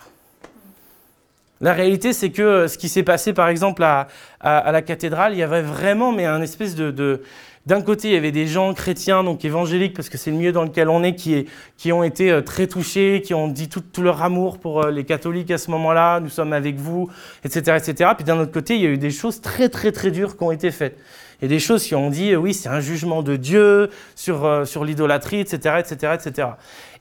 La 1.60 1.72
réalité, 1.72 2.12
c'est 2.12 2.30
que 2.30 2.42
euh, 2.42 2.68
ce 2.68 2.78
qui 2.78 2.88
s'est 2.88 3.02
passé, 3.02 3.32
par 3.32 3.48
exemple, 3.48 3.82
à, 3.82 4.06
la 4.40 4.82
cathédrale, 4.82 5.32
il 5.32 5.38
y 5.38 5.42
avait 5.42 5.62
vraiment, 5.62 6.12
mais 6.12 6.24
un 6.24 6.40
espèce 6.40 6.76
de, 6.76 7.22
d'un 7.66 7.82
côté, 7.82 8.08
il 8.08 8.14
y 8.14 8.16
avait 8.16 8.32
des 8.32 8.46
gens 8.46 8.72
chrétiens, 8.72 9.24
donc 9.24 9.44
évangéliques, 9.44 9.94
parce 9.94 10.08
que 10.08 10.16
c'est 10.16 10.30
le 10.30 10.36
milieu 10.36 10.52
dans 10.52 10.62
lequel 10.62 10.88
on 10.88 11.02
est, 11.02 11.14
qui, 11.14 11.92
ont 11.92 12.04
été 12.04 12.30
euh, 12.30 12.42
très 12.42 12.68
touchés, 12.68 13.22
qui 13.24 13.34
ont 13.34 13.48
dit 13.48 13.68
tout, 13.68 13.82
leur 14.00 14.22
amour 14.22 14.58
pour 14.58 14.84
euh, 14.84 14.90
les 14.92 15.04
catholiques 15.04 15.50
à 15.50 15.58
ce 15.58 15.70
moment-là, 15.72 16.20
nous 16.20 16.28
sommes 16.28 16.52
avec 16.52 16.76
vous, 16.76 17.10
etc. 17.44 17.76
etc. 17.76 18.12
Puis 18.16 18.24
d'un 18.24 18.38
autre 18.38 18.52
côté, 18.52 18.76
il 18.76 18.82
y 18.82 18.86
a 18.86 18.90
eu 18.90 18.98
des 18.98 19.10
choses 19.10 19.40
très, 19.40 19.68
très, 19.68 19.90
très 19.90 20.12
dures 20.12 20.36
qui 20.36 20.44
ont 20.44 20.52
été 20.52 20.70
faites. 20.70 20.96
Il 21.40 21.44
y 21.44 21.46
a 21.46 21.48
des 21.48 21.60
choses 21.60 21.84
qui 21.84 21.96
ont 21.96 22.08
dit, 22.08 22.36
oui, 22.36 22.54
c'est 22.54 22.68
un 22.68 22.80
jugement 22.80 23.22
de 23.22 23.36
Dieu 23.36 23.90
sur, 24.14 24.66
sur 24.66 24.84
l'idolâtrie, 24.84 25.40
etc., 25.40 25.76
etc., 25.78 26.14
etc. 26.14 26.48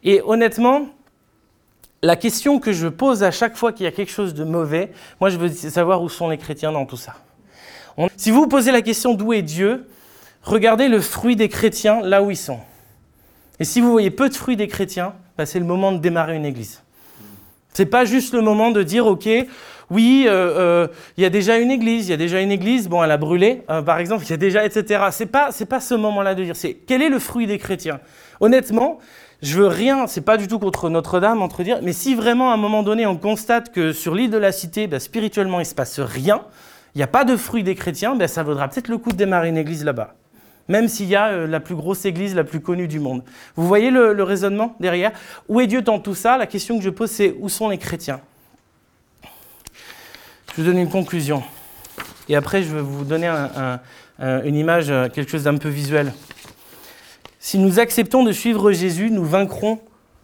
Et 0.03 0.21
honnêtement, 0.25 0.87
la 2.07 2.15
question 2.15 2.59
que 2.59 2.71
je 2.71 2.87
pose 2.87 3.21
à 3.21 3.31
chaque 3.31 3.57
fois 3.57 3.73
qu'il 3.73 3.83
y 3.83 3.87
a 3.87 3.91
quelque 3.91 4.13
chose 4.13 4.33
de 4.33 4.45
mauvais, 4.45 4.91
moi 5.19 5.29
je 5.29 5.37
veux 5.37 5.49
savoir 5.49 6.01
où 6.01 6.07
sont 6.07 6.29
les 6.29 6.37
chrétiens 6.37 6.71
dans 6.71 6.85
tout 6.85 6.95
ça. 6.95 7.15
si 8.15 8.31
vous 8.31 8.43
vous 8.43 8.47
posez 8.47 8.71
la 8.71 8.81
question 8.81 9.13
d'où 9.13 9.33
est 9.33 9.41
Dieu, 9.41 9.89
regardez 10.41 10.87
le 10.87 11.01
fruit 11.01 11.35
des 11.35 11.49
chrétiens 11.49 11.99
là 12.01 12.23
où 12.23 12.31
ils 12.31 12.37
sont. 12.37 12.59
Et 13.59 13.65
si 13.65 13.81
vous 13.81 13.91
voyez 13.91 14.09
peu 14.09 14.29
de 14.29 14.35
fruits 14.35 14.55
des 14.55 14.69
chrétiens, 14.69 15.15
bah, 15.37 15.45
c'est 15.45 15.59
le 15.59 15.65
moment 15.65 15.91
de 15.91 15.97
démarrer 15.97 16.37
une 16.37 16.45
église. 16.45 16.81
C'est 17.73 17.85
pas 17.85 18.05
juste 18.05 18.33
le 18.33 18.41
moment 18.41 18.71
de 18.71 18.83
dire 18.83 19.05
ok, 19.05 19.27
oui, 19.89 20.27
euh, 20.27 20.31
euh, 20.31 20.87
il 21.17 21.23
y 21.23 21.25
a 21.25 21.29
déjà 21.29 21.57
une 21.57 21.71
église, 21.71 22.07
il 22.07 22.11
y 22.11 22.13
a 22.13 22.17
déjà 22.17 22.39
une 22.39 22.53
église, 22.53 22.87
bon, 22.87 23.03
elle 23.03 23.11
a 23.11 23.17
brûlé, 23.17 23.63
euh, 23.69 23.81
par 23.81 23.99
exemple, 23.99 24.23
il 24.23 24.29
y 24.29 24.33
a 24.33 24.37
déjà, 24.37 24.63
etc. 24.63 25.07
C'est 25.11 25.25
pas, 25.25 25.51
c'est 25.51 25.65
pas 25.65 25.81
ce 25.81 25.93
moment-là 25.95 26.35
de 26.35 26.45
dire, 26.45 26.55
c'est 26.55 26.73
quel 26.73 27.01
est 27.01 27.09
le 27.09 27.19
fruit 27.19 27.47
des 27.47 27.57
chrétiens? 27.57 27.99
Honnêtement, 28.39 28.99
je 29.41 29.59
veux 29.59 29.67
rien, 29.67 30.07
c'est 30.07 30.21
pas 30.21 30.37
du 30.37 30.47
tout 30.47 30.57
contre 30.57 30.89
Notre-Dame, 30.89 31.41
entre 31.41 31.63
dire, 31.63 31.79
mais 31.83 31.93
si 31.93 32.15
vraiment 32.15 32.51
à 32.51 32.55
un 32.55 32.57
moment 32.57 32.81
donné 32.81 33.05
on 33.05 33.17
constate 33.17 33.71
que 33.71 33.93
sur 33.93 34.15
l'île 34.15 34.31
de 34.31 34.37
la 34.37 34.51
Cité, 34.51 34.87
bah, 34.87 34.99
spirituellement 34.99 35.59
il 35.59 35.65
se 35.65 35.75
passe 35.75 35.99
rien, 35.99 36.41
il 36.95 36.97
n'y 36.97 37.03
a 37.03 37.07
pas 37.07 37.23
de 37.23 37.35
fruit 37.35 37.61
des 37.61 37.75
chrétiens, 37.75 38.15
bah, 38.15 38.27
ça 38.27 38.41
vaudra 38.41 38.67
peut-être 38.67 38.87
le 38.87 38.97
coup 38.97 39.11
de 39.11 39.15
démarrer 39.15 39.49
une 39.49 39.57
église 39.57 39.83
là-bas. 39.85 40.15
Même 40.69 40.87
s'il 40.87 41.07
y 41.07 41.15
a 41.15 41.27
euh, 41.27 41.47
la 41.47 41.59
plus 41.59 41.75
grosse 41.75 42.05
église, 42.05 42.35
la 42.35 42.43
plus 42.43 42.59
connue 42.59 42.87
du 42.87 42.99
monde. 42.99 43.23
Vous 43.55 43.67
voyez 43.67 43.91
le, 43.91 44.23
raisonnement 44.23 44.75
derrière? 44.79 45.11
Où 45.47 45.61
est 45.61 45.67
Dieu 45.67 45.81
dans 45.81 45.99
tout 45.99 46.15
ça? 46.15 46.37
La 46.37 46.47
question 46.47 46.77
que 46.77 46.83
je 46.83 46.89
pose, 46.89 47.09
c'est 47.09 47.35
où 47.39 47.47
sont 47.47 47.69
les 47.69 47.77
chrétiens? 47.77 48.19
Je 49.23 50.61
vous 50.61 50.63
donne 50.63 50.79
une 50.79 50.89
conclusion. 50.89 51.43
Et 52.27 52.35
après, 52.35 52.63
je 52.63 52.75
vais 52.75 52.81
vous 52.81 53.05
donner 53.05 53.31
une 54.19 54.55
image, 54.55 54.89
euh, 54.89 55.07
quelque 55.07 55.31
chose 55.31 55.43
d'un 55.43 55.57
peu 55.57 55.69
visuel. 55.69 56.11
Si 57.39 57.59
nous 57.59 57.79
acceptons 57.79 58.23
de 58.23 58.31
suivre 58.31 58.71
Jésus, 58.71 59.11
nous 59.11 59.25
vaincrons 59.25 59.79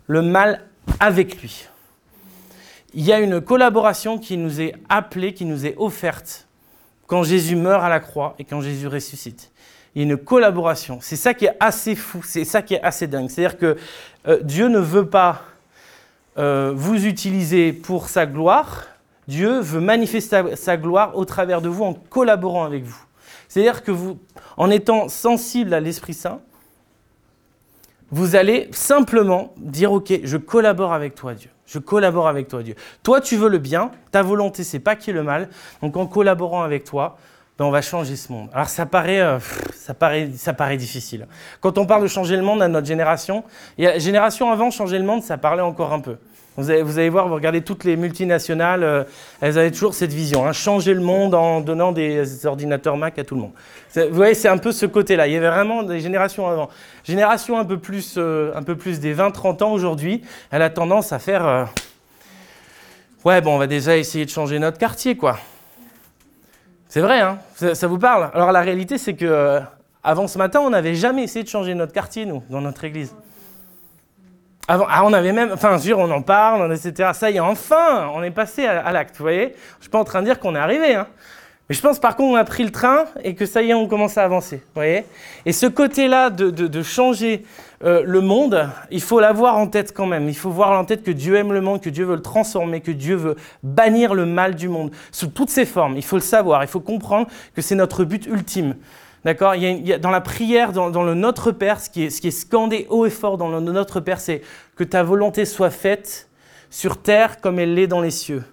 le 0.07 0.21
mal 0.21 0.65
avec 0.99 1.41
lui. 1.41 1.67
Il 2.93 3.03
y 3.03 3.13
a 3.13 3.19
une 3.19 3.41
collaboration 3.41 4.17
qui 4.17 4.37
nous 4.37 4.61
est 4.61 4.73
appelée, 4.89 5.33
qui 5.33 5.45
nous 5.45 5.65
est 5.65 5.75
offerte 5.77 6.47
quand 7.07 7.23
Jésus 7.23 7.55
meurt 7.55 7.83
à 7.83 7.89
la 7.89 7.99
croix 7.99 8.35
et 8.39 8.43
quand 8.43 8.61
Jésus 8.61 8.87
ressuscite. 8.87 9.51
Il 9.95 10.01
y 10.01 10.05
a 10.05 10.11
une 10.11 10.17
collaboration. 10.17 10.99
C'est 11.01 11.15
ça 11.15 11.33
qui 11.33 11.45
est 11.45 11.55
assez 11.59 11.95
fou, 11.95 12.21
c'est 12.23 12.45
ça 12.45 12.61
qui 12.61 12.73
est 12.73 12.81
assez 12.81 13.07
dingue. 13.07 13.29
C'est-à-dire 13.29 13.57
que 13.57 13.77
euh, 14.27 14.39
Dieu 14.41 14.67
ne 14.67 14.79
veut 14.79 15.07
pas 15.07 15.43
euh, 16.37 16.73
vous 16.75 17.05
utiliser 17.05 17.73
pour 17.73 18.09
sa 18.09 18.25
gloire, 18.25 18.87
Dieu 19.27 19.59
veut 19.59 19.79
manifester 19.79 20.55
sa 20.55 20.77
gloire 20.77 21.15
au 21.15 21.25
travers 21.25 21.61
de 21.61 21.69
vous 21.69 21.83
en 21.83 21.93
collaborant 21.93 22.65
avec 22.65 22.83
vous. 22.83 23.01
C'est-à-dire 23.47 23.83
que 23.83 23.91
vous, 23.91 24.17
en 24.57 24.69
étant 24.71 25.09
sensible 25.09 25.73
à 25.73 25.79
l'Esprit 25.79 26.15
Saint, 26.15 26.41
vous 28.13 28.35
allez 28.35 28.69
simplement 28.71 29.55
dire 29.57 29.91
OK, 29.91 30.13
je 30.23 30.37
collabore 30.37 30.93
avec 30.93 31.15
toi, 31.15 31.33
Dieu. 31.33 31.49
Je 31.65 31.79
collabore 31.79 32.27
avec 32.27 32.47
toi, 32.47 32.61
Dieu. 32.61 32.75
Toi, 33.01 33.19
tu 33.21 33.37
veux 33.37 33.49
le 33.49 33.57
bien, 33.57 33.89
ta 34.11 34.21
volonté, 34.21 34.63
c'est 34.63 34.79
pas 34.79 34.95
qui 34.95 35.09
est 35.09 35.13
le 35.13 35.23
mal. 35.23 35.49
Donc, 35.81 35.97
en 35.97 36.05
collaborant 36.05 36.61
avec 36.61 36.83
toi, 36.83 37.17
ben, 37.57 37.65
on 37.65 37.71
va 37.71 37.81
changer 37.81 38.15
ce 38.15 38.31
monde. 38.31 38.49
Alors, 38.53 38.69
ça 38.69 38.85
paraît, 38.85 39.19
euh, 39.19 39.39
ça, 39.73 39.95
paraît, 39.95 40.29
ça 40.35 40.53
paraît 40.53 40.77
difficile. 40.77 41.27
Quand 41.59 41.79
on 41.79 41.87
parle 41.87 42.03
de 42.03 42.07
changer 42.07 42.37
le 42.37 42.43
monde 42.43 42.61
à 42.61 42.67
notre 42.67 42.85
génération, 42.85 43.43
la 43.79 43.97
génération 43.97 44.51
avant, 44.51 44.69
changer 44.69 44.99
le 44.99 45.05
monde, 45.05 45.23
ça 45.23 45.39
parlait 45.39 45.63
encore 45.63 45.91
un 45.91 45.99
peu. 45.99 46.17
Vous 46.55 46.69
allez, 46.69 47.09
voir, 47.09 47.27
vous 47.27 47.33
regardez 47.33 47.61
toutes 47.61 47.83
les 47.83 47.95
multinationales, 47.95 48.83
euh, 48.83 49.03
elles 49.41 49.57
avaient 49.57 49.71
toujours 49.71 49.95
cette 49.95 50.13
vision, 50.13 50.45
hein, 50.45 50.53
changer 50.53 50.93
le 50.93 51.01
monde 51.01 51.33
en 51.33 51.61
donnant 51.61 51.91
des 51.91 52.45
ordinateurs 52.45 52.95
Mac 52.95 53.17
à 53.17 53.23
tout 53.23 53.33
le 53.33 53.41
monde. 53.41 53.53
Vous 53.95 54.13
voyez, 54.13 54.35
c'est 54.35 54.49
un 54.49 54.59
peu 54.59 54.71
ce 54.71 54.85
côté-là. 54.85 55.27
Il 55.27 55.33
y 55.33 55.37
avait 55.37 55.49
vraiment 55.49 55.81
des 55.81 55.99
générations 55.99 56.47
avant. 56.47 56.69
Génération 57.03 57.57
un 57.57 57.65
peu 57.65 57.77
plus, 57.77 58.15
euh, 58.17 58.53
des 58.53 59.15
20-30 59.15 59.63
ans 59.63 59.71
aujourd'hui, 59.71 60.21
elle 60.51 60.61
a 60.61 60.69
tendance 60.69 61.11
à 61.11 61.17
faire... 61.17 61.47
Euh, 61.47 61.65
ouais, 63.25 63.41
bon, 63.41 63.55
on 63.55 63.57
va 63.57 63.67
déjà 63.67 63.97
essayer 63.97 64.25
de 64.25 64.29
changer 64.29 64.59
notre 64.59 64.77
quartier, 64.77 65.17
quoi. 65.17 65.39
C'est 66.87 67.01
vrai, 67.01 67.19
hein 67.21 67.39
ça, 67.55 67.73
ça, 67.73 67.87
vous 67.87 67.97
parle? 67.97 68.29
Alors 68.35 68.51
la 68.51 68.61
réalité, 68.61 68.99
c'est 68.99 69.15
que 69.15 69.59
avant 70.03 70.27
ce 70.27 70.37
matin, 70.37 70.59
on 70.59 70.69
n'avait 70.69 70.93
jamais 70.93 71.23
essayé 71.23 71.43
de 71.43 71.49
changer 71.49 71.73
notre 71.73 71.93
quartier, 71.93 72.27
nous, 72.27 72.43
dans 72.51 72.61
notre 72.61 72.83
église. 72.83 73.15
Avant, 74.67 74.85
ah, 74.89 75.03
on 75.03 75.11
avait 75.11 75.33
même, 75.33 75.51
enfin, 75.51 75.77
sûr, 75.77 75.99
on 75.99 76.09
en 76.09 76.21
parle, 76.21 76.73
etc. 76.73 77.11
Ça 77.13 77.29
y 77.29 77.35
est, 77.35 77.39
enfin, 77.41 78.09
on 78.15 78.23
est 78.23 78.31
passé 78.31 78.65
à, 78.65 78.91
l'acte, 78.93 79.17
vous 79.17 79.23
voyez 79.23 79.53
Je 79.79 79.83
suis 79.83 79.89
pas 79.89 79.99
en 79.99 80.05
train 80.05 80.21
de 80.21 80.25
dire 80.25 80.39
qu'on 80.39 80.55
est 80.55 80.59
arrivé, 80.59 80.95
hein. 80.95 81.07
Mais 81.69 81.75
je 81.75 81.81
pense 81.81 81.97
par 81.97 82.17
contre 82.17 82.31
qu'on 82.31 82.35
a 82.35 82.43
pris 82.43 82.63
le 82.63 82.71
train 82.71 83.05
et 83.23 83.35
que 83.35 83.45
ça 83.45 83.61
y 83.61 83.69
est, 83.69 83.73
on 83.73 83.87
commence 83.87 84.17
à 84.17 84.23
avancer, 84.23 84.57
vous 84.57 84.71
voyez 84.75 85.05
Et 85.45 85.53
ce 85.53 85.65
côté-là 85.65 86.29
de, 86.29 86.49
de, 86.49 86.83
changer 86.83 87.45
euh, 87.85 88.03
le 88.05 88.19
monde, 88.19 88.69
il 88.91 89.01
faut 89.01 89.21
l'avoir 89.21 89.57
en 89.57 89.67
tête 89.67 89.93
quand 89.93 90.05
même. 90.05 90.27
Il 90.27 90.35
faut 90.35 90.49
voir 90.49 90.77
en 90.77 90.83
tête 90.83 91.03
que 91.03 91.11
Dieu 91.11 91.37
aime 91.37 91.53
le 91.53 91.61
monde, 91.61 91.79
que 91.79 91.89
Dieu 91.89 92.03
veut 92.03 92.15
le 92.15 92.21
transformer, 92.21 92.81
que 92.81 92.91
Dieu 92.91 93.15
veut 93.15 93.37
bannir 93.63 94.13
le 94.13 94.25
mal 94.25 94.55
du 94.55 94.67
monde 94.67 94.91
sous 95.13 95.27
toutes 95.27 95.49
ses 95.49 95.65
formes. 95.65 95.95
Il 95.95 96.03
faut 96.03 96.17
le 96.17 96.21
savoir, 96.21 96.63
il 96.63 96.67
faut 96.67 96.81
comprendre 96.81 97.27
que 97.55 97.61
c'est 97.61 97.75
notre 97.75 98.03
but 98.03 98.25
ultime. 98.25 98.75
D'accord? 99.25 99.53
Dans 100.01 100.11
la 100.11 100.21
prière, 100.21 100.73
dans, 100.73 101.03
le 101.03 101.13
Notre 101.13 101.51
Père, 101.51 101.79
ce 101.79 101.89
qui, 101.89 102.03
est, 102.03 102.09
ce 102.09 102.19
qui 102.19 102.27
est 102.27 102.31
scandé 102.31 102.87
haut 102.89 103.05
et 103.05 103.09
fort 103.09 103.37
dans 103.37 103.49
le 103.49 103.59
Notre 103.59 104.01
Père, 104.01 104.19
c'est 104.19 104.41
que 104.75 104.83
ta 104.83 105.03
volonté 105.03 105.45
soit 105.45 105.69
faite 105.69 106.29
sur 106.69 107.01
terre 107.01 107.39
comme 107.39 107.59
elle 107.59 107.73
l'est 107.73 107.87
dans 107.87 108.01
les 108.01 108.11
cieux. 108.11 108.43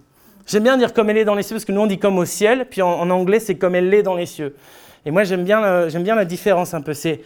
J'aime 0.47 0.63
bien 0.63 0.77
dire 0.77 0.93
comme 0.93 1.11
elle 1.11 1.19
est 1.19 1.25
dans 1.25 1.35
les 1.35 1.43
cieux 1.43 1.57
parce 1.57 1.65
que 1.65 1.73
nous 1.73 1.81
on 1.81 1.87
dit 1.87 1.99
comme 1.99 2.19
au 2.19 2.25
ciel, 2.25 2.67
puis 2.69 2.83
en, 2.83 3.09
anglais 3.11 3.41
c'est 3.41 3.57
comme 3.57 3.75
elle 3.75 3.89
l'est 3.89 4.03
dans 4.03 4.15
les 4.15 4.27
cieux. 4.27 4.55
Et 5.07 5.11
moi 5.11 5.25
j'aime 5.25 5.45
bien, 5.45 5.89
j'aime 5.89 6.03
bien 6.03 6.15
la 6.15 6.25
différence 6.25 6.75
un 6.75 6.83
peu. 6.83 6.93
C'est 6.93 7.23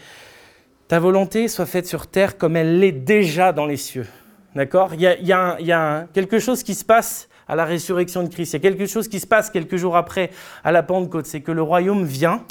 ta 0.89 0.99
volonté 0.99 1.49
soit 1.49 1.67
faite 1.67 1.87
sur 1.87 2.07
terre 2.07 2.39
comme 2.39 2.57
elle 2.57 2.79
l'est 2.79 2.93
déjà 2.93 3.53
dans 3.53 3.67
les 3.67 3.77
cieux. 3.77 4.07
D'accord? 4.55 4.95
Il 4.95 5.01
y 5.01 5.07
a, 5.07 5.17
il 5.59 5.67
y 5.67 5.73
a 5.73 6.07
quelque 6.15 6.39
chose 6.39 6.63
qui 6.63 6.75
se 6.75 6.85
passe 6.85 7.29
à 7.49 7.57
la 7.57 7.65
résurrection 7.65 8.23
de 8.23 8.29
Christ. 8.29 8.53
Il 8.53 8.63
y 8.63 8.67
a 8.67 8.71
quelque 8.71 8.87
chose 8.87 9.09
qui 9.09 9.21
se 9.21 9.27
passe 9.27 9.51
quelques 9.51 9.77
jours 9.77 9.97
après 9.97 10.31
à 10.63 10.73
la 10.73 10.83
Pentecôte. 10.83 11.27
C'est 11.27 11.41
que 11.41 11.53
le 11.53 11.63
royaume 11.63 12.05
vient 12.05 12.43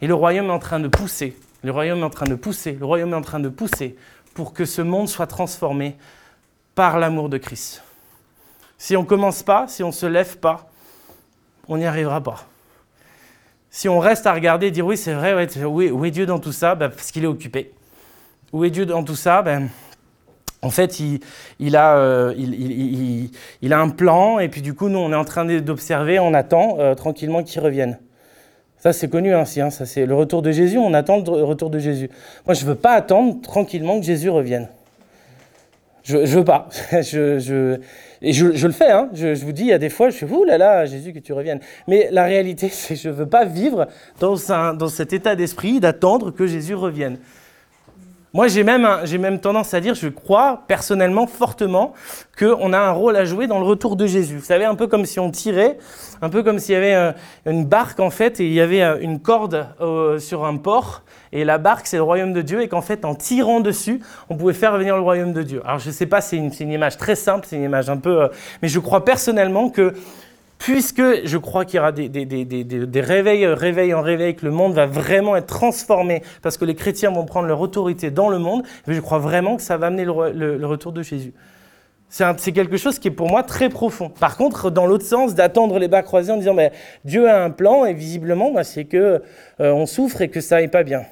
et 0.00 0.06
le 0.06 0.14
royaume 0.14 0.46
est 0.46 0.52
en 0.52 0.58
train 0.58 0.80
de 0.80 0.88
pousser, 0.88 1.36
le 1.62 1.72
royaume 1.72 2.00
est 2.00 2.04
en 2.04 2.10
train 2.10 2.26
de 2.26 2.34
pousser, 2.34 2.72
le 2.72 2.84
royaume 2.84 3.12
est 3.12 3.16
en 3.16 3.22
train 3.22 3.40
de 3.40 3.48
pousser 3.48 3.96
pour 4.34 4.52
que 4.52 4.64
ce 4.64 4.82
monde 4.82 5.08
soit 5.08 5.26
transformé 5.26 5.96
par 6.74 6.98
l'amour 6.98 7.28
de 7.28 7.38
Christ. 7.38 7.82
Si 8.78 8.96
on 8.96 9.02
ne 9.02 9.06
commence 9.06 9.42
pas, 9.42 9.66
si 9.68 9.82
on 9.82 9.88
ne 9.88 9.92
se 9.92 10.06
lève 10.06 10.36
pas, 10.36 10.68
on 11.68 11.78
n'y 11.78 11.86
arrivera 11.86 12.20
pas. 12.20 12.46
Si 13.70 13.88
on 13.88 13.98
reste 13.98 14.26
à 14.26 14.32
regarder 14.32 14.68
et 14.68 14.70
dire 14.70 14.86
oui, 14.86 14.96
c'est 14.96 15.14
vrai, 15.14 15.34
où, 15.64 16.04
est, 16.04 16.10
Dieu 16.10 16.26
dans 16.26 16.38
tout 16.38 16.52
ça? 16.52 16.74
Ben, 16.74 16.88
Parce 16.88 17.10
qu'il 17.10 17.24
est 17.24 17.28
occupé. 17.28 17.72
Où 18.52 18.64
est 18.64 18.70
Dieu 18.70 18.86
dans 18.86 19.02
tout 19.02 19.16
ça? 19.16 19.42
Ben, 19.42 19.68
En 20.62 20.70
fait, 20.70 21.00
il, 21.00 21.76
a, 21.76 21.96
euh, 21.98 22.34
a, 23.70 23.76
un 23.76 23.88
plan, 23.88 24.38
et 24.38 24.48
puis 24.48 24.62
du 24.62 24.74
coup, 24.74 24.88
nous, 24.88 24.98
on 24.98 25.12
est 25.12 25.16
en 25.16 25.24
train 25.24 25.44
d'observer, 25.44 26.18
on 26.18 26.34
attend 26.34 26.76
euh, 26.78 26.94
tranquillement 26.94 27.42
qu'il 27.42 27.60
revienne. 27.60 27.98
Ça, 28.86 28.92
c'est 28.92 29.08
connu 29.08 29.34
ainsi. 29.34 29.60
Hein, 29.60 29.70
ça, 29.70 29.84
c'est 29.84 30.06
le 30.06 30.14
retour 30.14 30.42
de 30.42 30.52
Jésus. 30.52 30.78
On 30.78 30.94
attend 30.94 31.16
le 31.16 31.42
retour 31.42 31.70
de 31.70 31.80
Jésus. 31.80 32.08
Moi, 32.46 32.54
je 32.54 32.62
ne 32.62 32.68
veux 32.68 32.76
pas 32.76 32.92
attendre 32.92 33.40
tranquillement 33.42 33.98
que 33.98 34.06
Jésus 34.06 34.30
revienne. 34.30 34.68
Je 36.04 36.18
ne 36.18 36.24
veux 36.24 36.44
pas. 36.44 36.68
je, 36.92 37.40
je, 37.40 37.80
et 38.22 38.32
je, 38.32 38.64
le 38.64 38.72
fais. 38.72 38.92
Hein. 38.92 39.08
Je, 39.12 39.34
je, 39.34 39.44
vous 39.44 39.50
dis, 39.50 39.62
il 39.62 39.68
y 39.70 39.72
a 39.72 39.78
des 39.78 39.88
fois, 39.88 40.10
je 40.10 40.18
fais, 40.18 40.26
ouh 40.26 40.44
là 40.44 40.56
là, 40.56 40.86
Jésus, 40.86 41.12
que 41.12 41.18
tu 41.18 41.32
reviennes. 41.32 41.58
Mais 41.88 42.10
la 42.12 42.26
réalité, 42.26 42.68
c'est 42.72 42.94
que 42.94 43.00
je 43.00 43.08
ne 43.08 43.14
veux 43.14 43.26
pas 43.26 43.44
vivre 43.44 43.88
dans, 44.20 44.52
un, 44.52 44.72
dans 44.72 44.86
cet 44.86 45.12
état 45.12 45.34
d'esprit 45.34 45.80
d'attendre 45.80 46.30
que 46.30 46.46
Jésus 46.46 46.76
revienne. 46.76 47.18
Moi, 48.36 48.48
j'ai 48.48 48.64
même, 48.64 48.86
même 49.18 49.40
tendance 49.40 49.72
à 49.72 49.80
dire, 49.80 49.94
je 49.94 50.08
crois 50.08 50.64
personnellement 50.68 51.26
fortement 51.26 51.94
qu'on 52.38 52.74
a 52.74 52.78
un 52.78 52.90
rôle 52.90 53.16
à 53.16 53.24
jouer 53.24 53.46
dans 53.46 53.58
le 53.58 53.64
retour 53.64 53.96
de 53.96 54.06
Jésus. 54.06 54.36
Vous 54.36 54.44
savez, 54.44 54.66
un 54.66 54.74
peu 54.74 54.88
comme 54.88 55.06
si 55.06 55.18
on 55.18 55.30
tirait, 55.30 55.78
un 56.20 56.28
peu 56.28 56.42
comme 56.42 56.58
s'il 56.58 56.74
y 56.74 56.76
avait 56.76 56.94
euh, 56.94 57.12
une 57.46 57.64
barque 57.64 57.98
en 57.98 58.10
fait, 58.10 58.38
et 58.38 58.44
il 58.44 58.52
y 58.52 58.60
avait 58.60 58.82
euh, 58.82 58.98
une 59.00 59.20
corde 59.20 59.68
euh, 59.80 60.18
sur 60.18 60.44
un 60.44 60.58
port, 60.58 61.00
et 61.32 61.46
la 61.46 61.56
barque, 61.56 61.86
c'est 61.86 61.96
le 61.96 62.02
royaume 62.02 62.34
de 62.34 62.42
Dieu, 62.42 62.60
et 62.60 62.68
qu'en 62.68 62.82
fait, 62.82 63.06
en 63.06 63.14
tirant 63.14 63.60
dessus, 63.60 64.02
on 64.28 64.36
pouvait 64.36 64.52
faire 64.52 64.76
venir 64.76 64.96
le 64.96 65.02
royaume 65.02 65.32
de 65.32 65.42
Dieu. 65.42 65.62
Alors, 65.64 65.78
je 65.78 65.88
ne 65.88 65.94
sais 65.94 66.04
pas, 66.04 66.20
c'est 66.20 66.36
une, 66.36 66.50
une, 66.60 66.72
image 66.72 66.98
très 66.98 67.14
simple, 67.14 67.46
c'est 67.48 67.56
une 67.56 67.64
image 67.64 67.88
un 67.88 67.96
peu... 67.96 68.28
mais 68.60 68.68
je 68.68 68.80
crois 68.80 69.02
personnellement 69.02 69.70
que 69.70 69.94
puisque 70.58 71.24
je 71.24 71.38
crois 71.38 71.64
qu'il 71.64 71.76
y 71.76 71.80
aura 71.80 71.92
des, 71.92 72.08
réveils, 73.00 73.44
euh, 73.44 73.54
réveils 73.54 73.94
en 73.94 74.02
réveil, 74.02 74.34
que 74.34 74.44
le 74.44 74.52
monde 74.52 74.74
va 74.74 74.86
vraiment 74.86 75.36
être 75.36 75.46
transformé, 75.46 76.22
parce 76.42 76.56
que 76.56 76.64
les 76.64 76.74
chrétiens 76.74 77.10
vont 77.10 77.24
prendre 77.24 77.48
leur 77.48 77.60
autorité 77.60 78.10
dans 78.10 78.28
le 78.28 78.38
monde, 78.38 78.62
je 78.86 79.00
crois 79.00 79.18
vraiment 79.18 79.56
que 79.56 79.62
ça 79.62 79.76
va 79.76 79.88
amener 79.88 80.04
le, 80.04 80.66
retour 80.66 80.92
de 80.92 81.02
Jésus. 81.02 81.32
C'est 82.08 82.52
quelque 82.52 82.76
chose 82.76 82.98
qui 82.98 83.08
est 83.08 83.12
pour 83.12 83.28
moi 83.28 83.42
très 83.42 83.68
profond. 83.68 84.08
Par 84.08 84.36
contre, 84.36 84.70
dans 84.70 84.86
l'autre 84.86 85.04
sens, 85.04 85.34
d'attendre 85.34 85.78
les 85.78 85.88
bas 85.88 86.02
croisés 86.02 86.32
en 86.32 86.36
disant 86.36 86.54
mais 86.54 86.72
Dieu 87.04 87.28
a 87.28 87.42
un 87.42 87.50
plan 87.50 87.84
et 87.84 87.94
visiblement, 87.94 88.52
bah, 88.52 88.64
c'est 88.64 88.84
que 88.84 89.22
euh, 89.60 89.72
on 89.72 89.86
souffre 89.86 90.22
et 90.22 90.28
que 90.28 90.40
ça 90.40 90.60
n'est 90.60 90.68
pas 90.68 90.84
bien. 90.84 91.02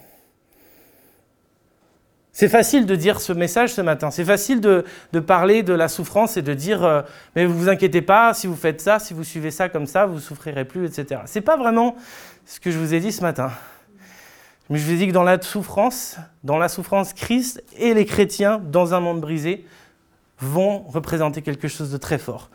C'est 2.35 2.49
facile 2.49 2.85
de 2.85 2.97
dire 2.97 3.21
ce 3.21 3.33
message 3.33 3.73
ce 3.73 3.81
matin. 3.81 4.11
C'est 4.11 4.25
facile 4.25 4.61
de, 4.61 4.85
parler 5.21 5.63
de 5.63 5.73
la 5.73 5.87
souffrance 5.87 6.37
et 6.37 6.43
de 6.43 6.53
dire 6.53 6.85
euh, 6.85 7.03
mais 7.37 7.47
vous 7.47 7.57
vous 7.57 7.69
inquiétez 7.69 8.03
pas, 8.03 8.35
si 8.35 8.49
vous 8.49 8.57
faites 8.57 8.81
ça, 8.81 8.99
si 8.99 9.15
vous 9.15 9.23
suivez 9.23 9.53
ça 9.53 9.69
comme 9.69 9.87
ça, 9.87 10.05
vous 10.05 10.19
souffrirez 10.19 10.65
plus, 10.65 10.85
etc. 10.85 11.21
C'est 11.27 11.43
pas 11.43 11.57
vraiment 11.57 11.95
ce 12.45 12.59
que 12.59 12.73
je 12.73 12.79
vous 12.79 12.93
ai 12.93 12.99
dit 12.99 13.13
ce 13.13 13.23
matin. 13.23 13.53
Mais 14.69 14.79
je 14.79 14.85
vous 14.85 14.91
ai 14.91 14.97
dit 14.97 15.07
que 15.07 15.13
dans 15.13 15.23
la 15.23 15.41
souffrance, 15.41 16.17
dans 16.43 16.59
la 16.59 16.69
souffrance, 16.69 17.13
Christ 17.13 17.63
et 17.79 17.95
les 17.95 18.05
chrétiens 18.05 18.61
dans 18.61 18.95
un 18.95 19.01
monde 19.01 19.21
brisé 19.21 19.65
vont 20.41 20.81
représenter 20.89 21.41
quelque 21.41 21.69
chose 21.69 21.93
de 21.93 21.99
très 21.99 22.19
fort. 22.19 22.51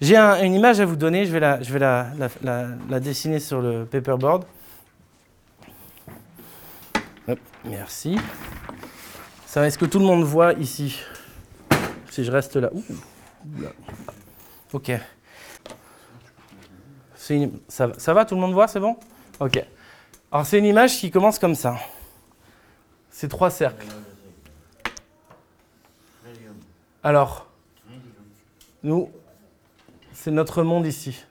J'ai 0.00 0.16
une 0.16 0.54
image 0.54 0.80
à 0.80 0.84
vous 0.84 0.96
donner, 0.96 1.24
je 1.24 1.32
vais, 1.32 1.78
la, 1.78 2.98
dessiner 2.98 3.38
sur 3.38 3.60
le 3.60 3.84
paperboard. 3.84 4.44
merci. 7.64 8.16
Ça 9.50 9.66
est-ce 9.66 9.78
que 9.78 9.84
tout 9.84 9.98
le 9.98 10.04
monde 10.04 10.22
voit 10.22 10.52
ici? 10.52 10.96
Si 12.08 12.22
je 12.22 12.30
reste 12.30 12.54
là. 12.54 12.70
Ok. 14.72 14.92
ça, 17.66 17.88
ça 17.98 18.14
va, 18.14 18.24
tout 18.24 18.36
le 18.36 18.40
monde 18.40 18.52
voit, 18.52 18.68
c'est 18.68 18.78
bon? 18.78 18.96
Ok. 19.40 19.60
Alors 20.30 20.46
c'est 20.46 20.56
une 20.60 20.66
image 20.66 20.98
qui 20.98 21.10
commence 21.10 21.40
comme 21.40 21.56
ça. 21.56 21.74
C'est 23.10 23.26
trois 23.26 23.50
cercles. 23.50 23.88
Alors, 27.02 27.48
nous, 28.84 29.10
c'est 30.12 30.30
notre 30.30 30.62
monde 30.62 30.86
ici. 30.86 31.24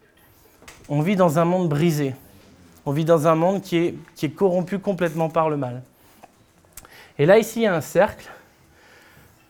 On 0.89 1.01
vit 1.01 1.15
dans 1.15 1.39
un 1.39 1.45
monde 1.45 1.69
brisé. 1.69 2.15
On 2.86 2.91
vit 2.91 3.05
dans 3.05 3.29
un 3.29 3.36
monde 3.36 3.62
qui 3.62 3.77
est 3.77 4.36
corrompu 4.36 4.77
complètement 4.77 5.29
par 5.29 5.49
le 5.49 5.55
mal. 5.55 5.84
Et 7.19 7.25
là, 7.25 7.38
ici, 7.38 7.60
il 7.60 7.63
y 7.63 7.67
a 7.67 7.75
un 7.75 7.82
cercle. 7.82 8.29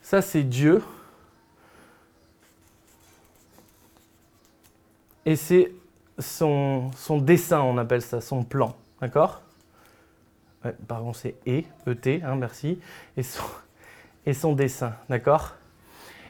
Ça, 0.01 0.23
c'est 0.23 0.41
Dieu. 0.41 0.81
Et 5.23 5.35
c'est 5.35 5.71
son, 6.17 6.89
son 6.97 7.19
dessin, 7.19 7.61
on 7.61 7.77
appelle 7.77 8.01
ça, 8.01 8.21
son 8.21 8.43
plan. 8.43 8.75
D'accord? 8.99 9.41
Pardon, 10.87 11.13
c'est 11.13 11.35
E, 11.47 11.61
E-T, 11.87 12.23
hein, 12.25 12.35
merci. 12.35 12.79
Et 13.15 13.21
son, 13.21 13.43
et 14.25 14.33
son 14.33 14.53
dessin, 14.53 14.93
d'accord? 15.07 15.53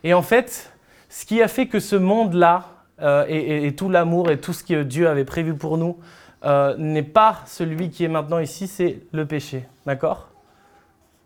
Et 0.04 0.14
en 0.14 0.22
fait, 0.22 0.74
ce 1.08 1.26
qui 1.26 1.42
a 1.42 1.48
fait 1.48 1.68
que 1.68 1.80
ce 1.80 1.96
monde-là, 1.96 2.68
euh, 3.02 3.26
et, 3.30 3.74
tout 3.76 3.90
l'amour 3.90 4.30
et 4.30 4.40
tout 4.40 4.52
ce 4.52 4.64
que 4.64 4.84
Dieu 4.84 5.08
avait 5.08 5.24
prévu 5.24 5.56
pour 5.56 5.78
nous, 5.78 5.98
euh, 6.44 6.76
n'est 6.78 7.02
pas 7.02 7.44
celui 7.46 7.90
qui 7.90 8.04
est 8.04 8.10
maintenant 8.10 8.40
ici, 8.40 8.68
c'est 8.68 9.00
le 9.14 9.26
péché, 9.26 9.66
d'accord? 9.86 10.30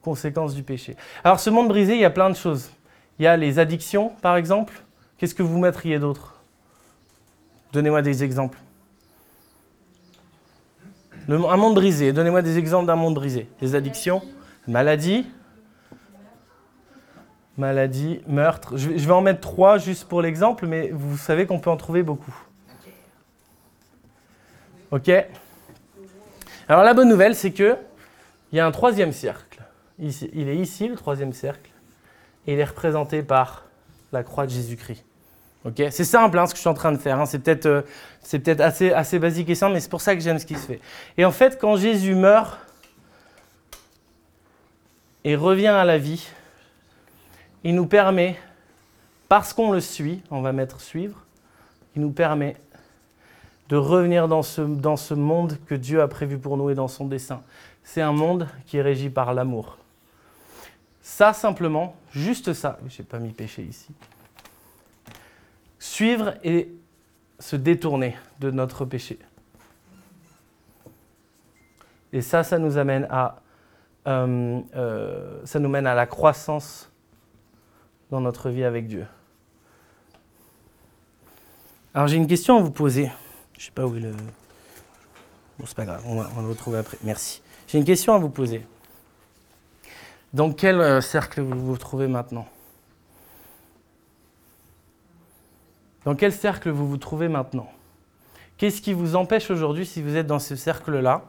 Conséquence 0.03 0.53
du 0.53 0.63
péché. 0.63 0.95
Alors 1.23 1.39
ce 1.39 1.49
monde 1.49 1.69
brisé, 1.69 1.95
il 1.95 2.01
y 2.01 2.05
a 2.05 2.09
plein 2.09 2.29
de 2.29 2.35
choses. 2.35 2.69
Il 3.19 3.23
y 3.23 3.27
a 3.27 3.37
les 3.37 3.59
addictions, 3.59 4.09
par 4.21 4.35
exemple. 4.35 4.73
Qu'est-ce 5.17 5.35
que 5.35 5.43
vous 5.43 5.57
mettriez 5.59 5.99
d'autre? 5.99 6.35
Donnez-moi 7.71 8.01
des 8.01 8.23
exemples 8.23 8.59
un 11.29 11.57
monde 11.57 11.75
brisé. 11.75 12.11
Donnez-moi 12.11 12.41
des 12.41 12.57
exemples 12.57 12.87
d'un 12.87 12.95
monde 12.95 13.15
brisé. 13.15 13.47
Des 13.61 13.75
addictions, 13.75 14.21
maladies, 14.67 15.25
maladie, 17.57 18.21
meurtre. 18.27 18.77
Je 18.77 18.89
vais 18.89 19.11
en 19.11 19.21
mettre 19.21 19.41
trois 19.41 19.77
juste 19.77 20.05
pour 20.05 20.21
l'exemple, 20.21 20.67
mais 20.67 20.89
vous 20.91 21.17
savez 21.17 21.45
qu'on 21.45 21.59
peut 21.59 21.69
en 21.69 21.77
trouver 21.77 22.03
beaucoup. 22.03 22.33
Ok? 24.91 25.09
Alors 26.67 26.83
la 26.83 26.93
bonne 26.93 27.09
nouvelle, 27.09 27.35
c'est 27.35 27.51
que 27.51 27.77
il 28.51 28.57
y 28.57 28.59
a 28.59 28.65
un 28.65 28.71
troisième 28.71 29.11
cercle. 29.11 29.52
Il 29.99 30.49
est 30.49 30.57
ici, 30.57 30.87
le 30.87 30.95
troisième 30.95 31.33
cercle, 31.33 31.69
et 32.47 32.53
il 32.53 32.59
est 32.59 32.65
représenté 32.65 33.23
par 33.23 33.65
la 34.11 34.23
croix 34.23 34.45
de 34.45 34.51
Jésus-Christ 34.51 35.05
c'est 35.89 36.03
simple 36.03 36.37
hein, 36.37 36.45
ce 36.45 36.51
que 36.51 36.57
je 36.57 36.61
suis 36.61 36.69
en 36.69 36.73
train 36.73 36.91
de 36.91 36.97
faire. 36.97 37.19
Hein. 37.19 37.25
C'est 37.25 37.39
peut-être 37.39 37.65
euh, 37.65 37.81
peut 38.43 38.55
assez, 38.59 38.91
assez 38.91 39.19
basique 39.19 39.49
et 39.49 39.55
simple, 39.55 39.73
mais 39.73 39.79
c'est 39.79 39.89
pour 39.89 40.01
ça 40.01 40.15
que 40.15 40.21
j'aime 40.21 40.39
ce 40.39 40.45
qui 40.45 40.55
se 40.55 40.65
fait. 40.65 40.79
Et 41.17 41.25
en 41.25 41.31
fait, 41.31 41.57
quand 41.59 41.77
Jésus 41.77 42.15
meurt 42.15 42.59
et 45.23 45.35
revient 45.35 45.67
à 45.67 45.85
la 45.85 45.97
vie, 45.97 46.27
il 47.63 47.75
nous 47.75 47.85
permet, 47.85 48.37
parce 49.29 49.53
qu'on 49.53 49.71
le 49.71 49.79
suit, 49.79 50.21
on 50.31 50.41
va 50.41 50.51
mettre 50.51 50.81
suivre, 50.81 51.25
il 51.95 52.01
nous 52.01 52.11
permet 52.11 52.57
de 53.69 53.77
revenir 53.77 54.27
dans 54.27 54.43
ce, 54.43 54.61
dans 54.61 54.97
ce 54.97 55.13
monde 55.13 55.57
que 55.65 55.75
Dieu 55.75 56.01
a 56.01 56.07
prévu 56.09 56.37
pour 56.37 56.57
nous 56.57 56.69
et 56.69 56.75
dans 56.75 56.89
son 56.89 57.05
dessein. 57.05 57.41
C'est 57.83 58.01
un 58.01 58.11
monde 58.11 58.47
qui 58.65 58.77
est 58.77 58.81
régi 58.81 59.09
par 59.09 59.33
l'amour. 59.33 59.77
Ça 61.03 61.33
simplement, 61.33 61.97
juste 62.11 62.53
ça, 62.53 62.79
je 62.87 63.01
n'ai 63.01 63.05
pas 63.05 63.19
mis 63.19 63.33
péché 63.33 63.61
ici, 63.61 63.89
suivre 65.77 66.33
et 66.45 66.71
se 67.39 67.57
détourner 67.57 68.15
de 68.39 68.49
notre 68.51 68.85
péché. 68.85 69.19
Et 72.13 72.21
ça, 72.21 72.45
ça 72.45 72.57
nous 72.57 72.77
amène 72.77 73.05
à, 73.09 73.41
euh, 74.07 74.61
euh, 74.75 75.41
ça 75.43 75.59
nous 75.59 75.67
mène 75.67 75.87
à 75.87 75.93
la 75.93 76.05
croissance 76.05 76.89
dans 78.09 78.21
notre 78.21 78.49
vie 78.49 78.63
avec 78.63 78.87
Dieu. 78.87 79.05
Alors 81.93 82.07
j'ai 82.07 82.15
une 82.15 82.27
question 82.27 82.57
à 82.57 82.61
vous 82.61 82.71
poser. 82.71 83.11
Je 83.59 83.65
sais 83.65 83.71
pas 83.71 83.85
où 83.85 83.93
est 83.97 83.99
le. 83.99 84.11
Bon, 85.59 85.65
c'est 85.65 85.75
pas 85.75 85.85
grave, 85.85 86.01
on 86.05 86.17
on 86.17 86.21
va 86.21 86.41
le 86.41 86.47
retrouver 86.47 86.77
après. 86.77 86.97
Merci. 87.03 87.41
J'ai 87.67 87.77
une 87.77 87.85
question 87.85 88.13
à 88.13 88.19
vous 88.19 88.29
poser. 88.29 88.65
Dans 90.33 90.51
quel 90.51 90.81
euh, 90.81 90.99
cercle 90.99 91.41
vous 91.41 91.63
vous 91.63 91.77
trouvez 91.77 92.07
maintenant? 92.07 92.47
Dans 96.05 96.15
quel 96.15 96.33
cercle 96.33 96.71
vous 96.71 96.87
vous 96.87 96.97
trouvez 96.97 97.27
maintenant? 97.27 97.71
Qu'est-ce 98.57 98.81
qui 98.81 98.93
vous 98.93 99.15
empêche 99.15 99.51
aujourd'hui, 99.51 99.85
si 99.85 100.01
vous 100.01 100.15
êtes 100.15 100.25
dans 100.25 100.39
ce 100.39 100.55
cercle-là, 100.55 101.23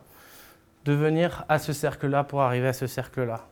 de 0.86 0.94
venir 0.94 1.44
à 1.50 1.58
ce 1.58 1.74
cercle-là 1.74 2.24
pour 2.24 2.40
arriver 2.40 2.68
à 2.68 2.72
ce 2.72 2.86
cercle-là? 2.86 3.46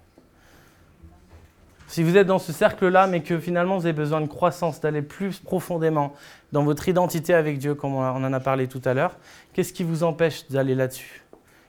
Si 1.87 2.03
vous 2.03 2.17
êtes 2.17 2.27
dans 2.27 2.38
ce 2.38 2.53
cercle-là, 2.53 3.07
mais 3.07 3.23
que 3.23 3.38
finalement 3.38 3.77
vous 3.77 3.85
avez 3.85 3.93
besoin 3.93 4.23
de 4.23 4.27
croissance, 4.27 4.81
d'aller 4.81 5.03
plus 5.03 5.38
profondément 5.38 6.15
dans 6.53 6.65
votre 6.65 6.88
identité 6.88 7.35
avec 7.35 7.59
Dieu, 7.59 7.75
comme 7.75 7.95
on 7.95 8.01
en 8.01 8.33
a 8.33 8.41
parlé 8.41 8.69
tout 8.69 8.81
à 8.87 8.95
l'heure, 8.95 9.19
qu'est-ce 9.53 9.75
qui 9.75 9.85
vous 9.85 10.03
empêche 10.03 10.49
d'aller 10.49 10.75
là-dessus? 10.75 11.23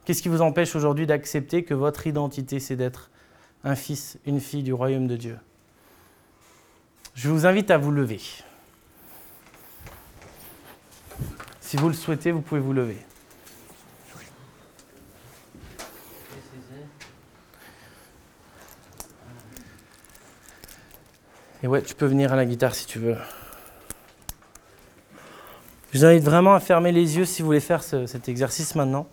Qu'est-ce 0.05 0.23
qui 0.23 0.29
vous 0.29 0.41
empêche 0.41 0.73
aujourd'hui 0.77 1.05
d'accepter 1.05 1.65
que 1.65 1.73
votre 1.73 2.07
identité, 2.07 2.61
c'est 2.61 2.77
d'être 2.77 3.09
un 3.63 3.75
fils, 3.75 4.17
une 4.25 4.39
fille 4.39 4.63
du 4.63 4.73
royaume 4.73 5.07
de 5.07 5.15
Dieu 5.15 5.37
Je 7.15 7.29
vous 7.29 7.45
invite 7.45 7.71
à 7.71 7.77
vous 7.77 7.91
lever. 7.91 8.21
Si 11.61 11.77
vous 11.77 11.87
le 11.87 11.93
souhaitez, 11.93 12.31
vous 12.31 12.41
pouvez 12.41 12.61
vous 12.61 12.73
lever. 12.73 12.97
Et 21.63 21.67
ouais, 21.67 21.81
tu 21.81 21.95
peux 21.95 22.05
venir 22.05 22.33
à 22.33 22.35
la 22.35 22.45
guitare 22.45 22.75
si 22.75 22.85
tu 22.85 22.99
veux. 22.99 23.15
Je 25.93 25.99
vous 25.99 26.05
invite 26.05 26.23
vraiment 26.23 26.55
à 26.55 26.59
fermer 26.59 26.91
les 26.91 27.17
yeux 27.17 27.25
si 27.25 27.41
vous 27.41 27.45
voulez 27.45 27.61
faire 27.61 27.81
cet 27.83 28.27
exercice 28.27 28.75
maintenant. 28.75 29.07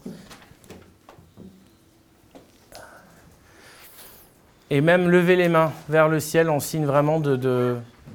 Et 4.71 4.81
même 4.81 5.09
lever 5.09 5.37
les 5.37 5.49
mains 5.49 5.73
vers 5.89 6.09
le 6.09 6.21
ciel 6.21 6.49
en 6.49 6.61
signe 6.61 6.87
vraiment 6.87 7.21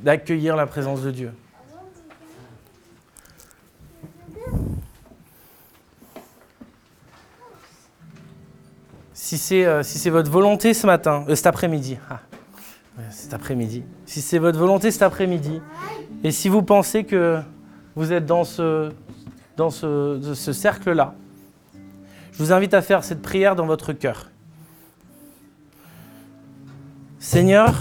d'accueillir 0.04 0.56
la 0.56 0.66
présence 0.66 1.02
de 1.02 1.12
Dieu. 1.12 1.32
si 9.26 9.38
c'est 9.40 9.66
euh, 9.66 10.12
votre 10.12 10.30
volonté 10.30 10.74
ce 10.74 10.86
matin, 10.86 11.26
euh, 11.28 11.36
cet 11.36 11.48
après-midi, 11.48 11.98
ah, 12.10 12.20
cet 13.10 13.34
après-midi, 13.34 13.84
si 14.06 14.22
c'est 14.22 14.38
votre 14.38 14.60
volonté 14.60 14.92
cet 14.92 15.02
après-midi, 15.02 15.62
et 16.24 16.32
si 16.32 16.48
vous 16.48 16.62
pensez 16.62 17.06
que 17.06 17.40
vous 17.96 18.14
êtes 18.14 18.26
dans 18.26 18.44
ce, 18.44 18.92
dans 19.58 19.72
ce, 19.72 20.20
ce 20.36 20.54
cercle-là, 20.54 21.16
je 22.32 22.38
vous 22.38 22.54
invite 22.54 22.74
à 22.74 22.82
faire 22.82 23.04
cette 23.04 23.22
prière 23.22 23.56
dans 23.56 23.66
votre 23.66 23.94
cœur. 23.94 24.30
Seigneur, 27.26 27.74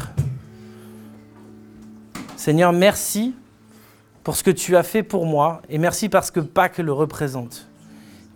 Seigneur, 2.35 2.73
merci 2.73 3.35
pour 4.25 4.37
ce 4.37 4.43
que 4.43 4.51
tu 4.51 4.75
as 4.75 4.83
fait 4.83 5.03
pour 5.03 5.27
moi 5.27 5.61
et 5.69 5.77
merci 5.77 6.09
parce 6.09 6.31
que 6.31 6.41
Pâques 6.41 6.79
le 6.79 6.95
représente. 6.95 7.69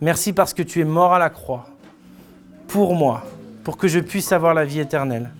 Merci 0.01 0.33
parce 0.33 0.53
que 0.53 0.61
tu 0.61 0.81
es 0.81 0.83
mort 0.83 1.11
à 1.11 1.17
la 1.17 1.31
croix 1.31 1.65
pour 2.67 2.93
moi, 2.93 3.23
pour 3.63 3.75
que 3.75 3.87
je 3.87 3.99
puisse 3.99 4.31
avoir 4.31 4.53
la 4.53 4.65
vie 4.65 4.79
éternelle. 4.79 5.31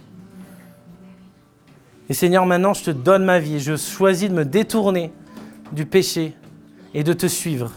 Et 2.09 2.15
Seigneur, 2.15 2.47
maintenant, 2.47 2.73
je 2.73 2.85
te 2.85 2.91
donne 2.91 3.23
ma 3.23 3.37
vie. 3.37 3.59
Je 3.59 3.77
choisis 3.77 4.27
de 4.27 4.33
me 4.33 4.45
détourner 4.45 5.13
du 5.71 5.85
péché 5.85 6.35
et 6.95 7.03
de 7.03 7.13
te 7.13 7.27
suivre. 7.27 7.71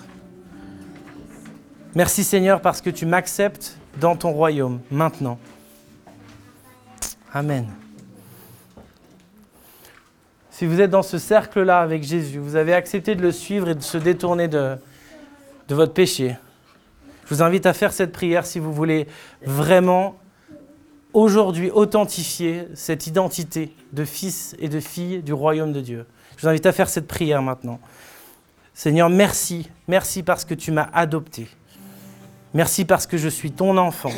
Merci 1.94 2.24
Seigneur 2.24 2.62
parce 2.62 2.80
que 2.80 2.88
tu 2.88 3.04
m'acceptes 3.04 3.76
dans 4.00 4.16
ton 4.16 4.32
royaume 4.32 4.80
maintenant. 4.90 5.38
Amen. 7.34 7.66
Si 10.62 10.66
vous 10.66 10.80
êtes 10.80 10.90
dans 10.90 11.02
ce 11.02 11.18
cercle-là 11.18 11.80
avec 11.80 12.04
Jésus, 12.04 12.38
vous 12.38 12.54
avez 12.54 12.72
accepté 12.72 13.16
de 13.16 13.20
le 13.20 13.32
suivre 13.32 13.70
et 13.70 13.74
de 13.74 13.82
se 13.82 13.98
détourner 13.98 14.46
de, 14.46 14.76
de 15.66 15.74
votre 15.74 15.92
péché. 15.92 16.36
Je 17.24 17.34
vous 17.34 17.42
invite 17.42 17.66
à 17.66 17.72
faire 17.72 17.92
cette 17.92 18.12
prière 18.12 18.46
si 18.46 18.60
vous 18.60 18.72
voulez 18.72 19.08
vraiment 19.44 20.20
aujourd'hui 21.14 21.72
authentifier 21.72 22.68
cette 22.74 23.08
identité 23.08 23.74
de 23.92 24.04
fils 24.04 24.54
et 24.60 24.68
de 24.68 24.78
fille 24.78 25.20
du 25.24 25.32
royaume 25.32 25.72
de 25.72 25.80
Dieu. 25.80 26.06
Je 26.36 26.42
vous 26.42 26.48
invite 26.48 26.66
à 26.66 26.70
faire 26.70 26.88
cette 26.88 27.08
prière 27.08 27.42
maintenant. 27.42 27.80
Seigneur, 28.72 29.10
merci. 29.10 29.68
Merci 29.88 30.22
parce 30.22 30.44
que 30.44 30.54
tu 30.54 30.70
m'as 30.70 30.90
adopté. 30.92 31.48
Merci 32.54 32.84
parce 32.84 33.08
que 33.08 33.16
je 33.16 33.28
suis 33.28 33.50
ton 33.50 33.76
enfant. 33.78 34.12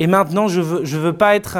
Et 0.00 0.06
maintenant, 0.06 0.48
je 0.48 0.60
ne 0.60 0.98
veux, 0.98 1.12
pas 1.12 1.36
être 1.36 1.58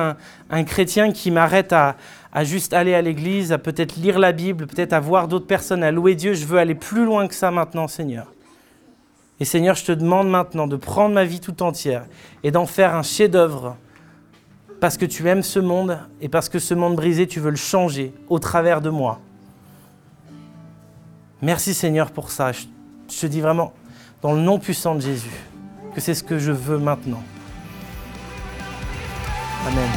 un, 0.48 0.64
chrétien 0.64 1.12
qui 1.12 1.30
m'arrête 1.30 1.74
à, 1.74 1.96
à 2.32 2.42
juste 2.42 2.72
aller 2.72 2.94
à 2.94 3.02
l'église, 3.02 3.52
à 3.52 3.58
peut-être 3.58 3.96
lire 3.96 4.18
la 4.18 4.32
Bible, 4.32 4.66
peut-être 4.66 4.94
à 4.94 5.00
voir 5.00 5.28
d'autres 5.28 5.46
personnes, 5.46 5.82
à 5.82 5.92
louer 5.92 6.14
Dieu. 6.14 6.32
Je 6.32 6.46
veux 6.46 6.58
aller 6.58 6.74
plus 6.74 7.04
loin 7.04 7.28
que 7.28 7.34
ça 7.34 7.50
maintenant, 7.50 7.86
Seigneur. 7.86 8.32
Et 9.40 9.44
Seigneur, 9.44 9.74
je 9.74 9.84
te 9.84 9.92
demande 9.92 10.28
maintenant 10.28 10.66
de 10.66 10.76
prendre 10.76 11.14
ma 11.14 11.24
vie 11.24 11.40
tout 11.40 11.62
entière 11.62 12.06
et 12.42 12.50
d'en 12.50 12.64
faire 12.64 12.94
un 12.94 13.02
chef-d'œuvre 13.02 13.76
parce 14.80 14.96
que 14.96 15.04
tu 15.04 15.28
aimes 15.28 15.42
ce 15.42 15.58
monde 15.58 15.98
et 16.22 16.30
parce 16.30 16.48
que 16.48 16.58
ce 16.58 16.72
monde 16.72 16.96
brisé, 16.96 17.26
tu 17.26 17.40
veux 17.40 17.50
le 17.50 17.56
changer 17.56 18.14
au 18.30 18.38
travers 18.38 18.80
de 18.80 18.88
moi. 18.88 19.20
Merci 21.42 21.74
Seigneur 21.74 22.10
pour 22.10 22.30
ça. 22.30 22.52
Je 22.52 22.64
te 23.20 23.26
dis 23.26 23.42
vraiment, 23.42 23.74
dans 24.22 24.32
le 24.32 24.40
nom 24.40 24.58
puissant 24.58 24.94
de 24.94 25.00
Jésus, 25.00 25.30
que 25.94 26.00
c'est 26.00 26.14
ce 26.14 26.22
que 26.22 26.38
je 26.38 26.52
veux 26.52 26.78
maintenant. 26.78 27.22
Amen. 29.66 29.90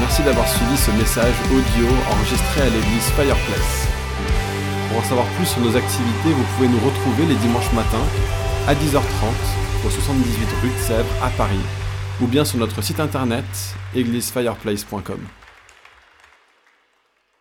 Merci 0.00 0.22
d'avoir 0.22 0.46
suivi 0.46 0.76
ce 0.76 0.90
message 0.92 1.34
audio 1.46 1.86
enregistré 2.10 2.62
à 2.62 2.66
l'église 2.66 3.10
Fireplace. 3.16 3.88
Pour 4.88 4.98
en 4.98 5.02
savoir 5.02 5.26
plus 5.36 5.46
sur 5.46 5.60
nos 5.60 5.76
activités, 5.76 6.32
vous 6.32 6.44
pouvez 6.54 6.68
nous 6.68 6.78
retrouver 6.78 7.26
les 7.26 7.34
dimanches 7.36 7.72
matins 7.72 8.06
à 8.66 8.74
10h30 8.74 9.02
au 9.86 9.90
78 9.90 10.48
rue 10.62 10.68
de 10.68 10.78
Sèvres 10.78 11.14
à 11.22 11.30
Paris 11.30 11.60
ou 12.20 12.26
bien 12.26 12.44
sur 12.44 12.58
notre 12.58 12.82
site 12.82 13.00
internet 13.00 13.44
églisefireplace.com. 13.94 15.20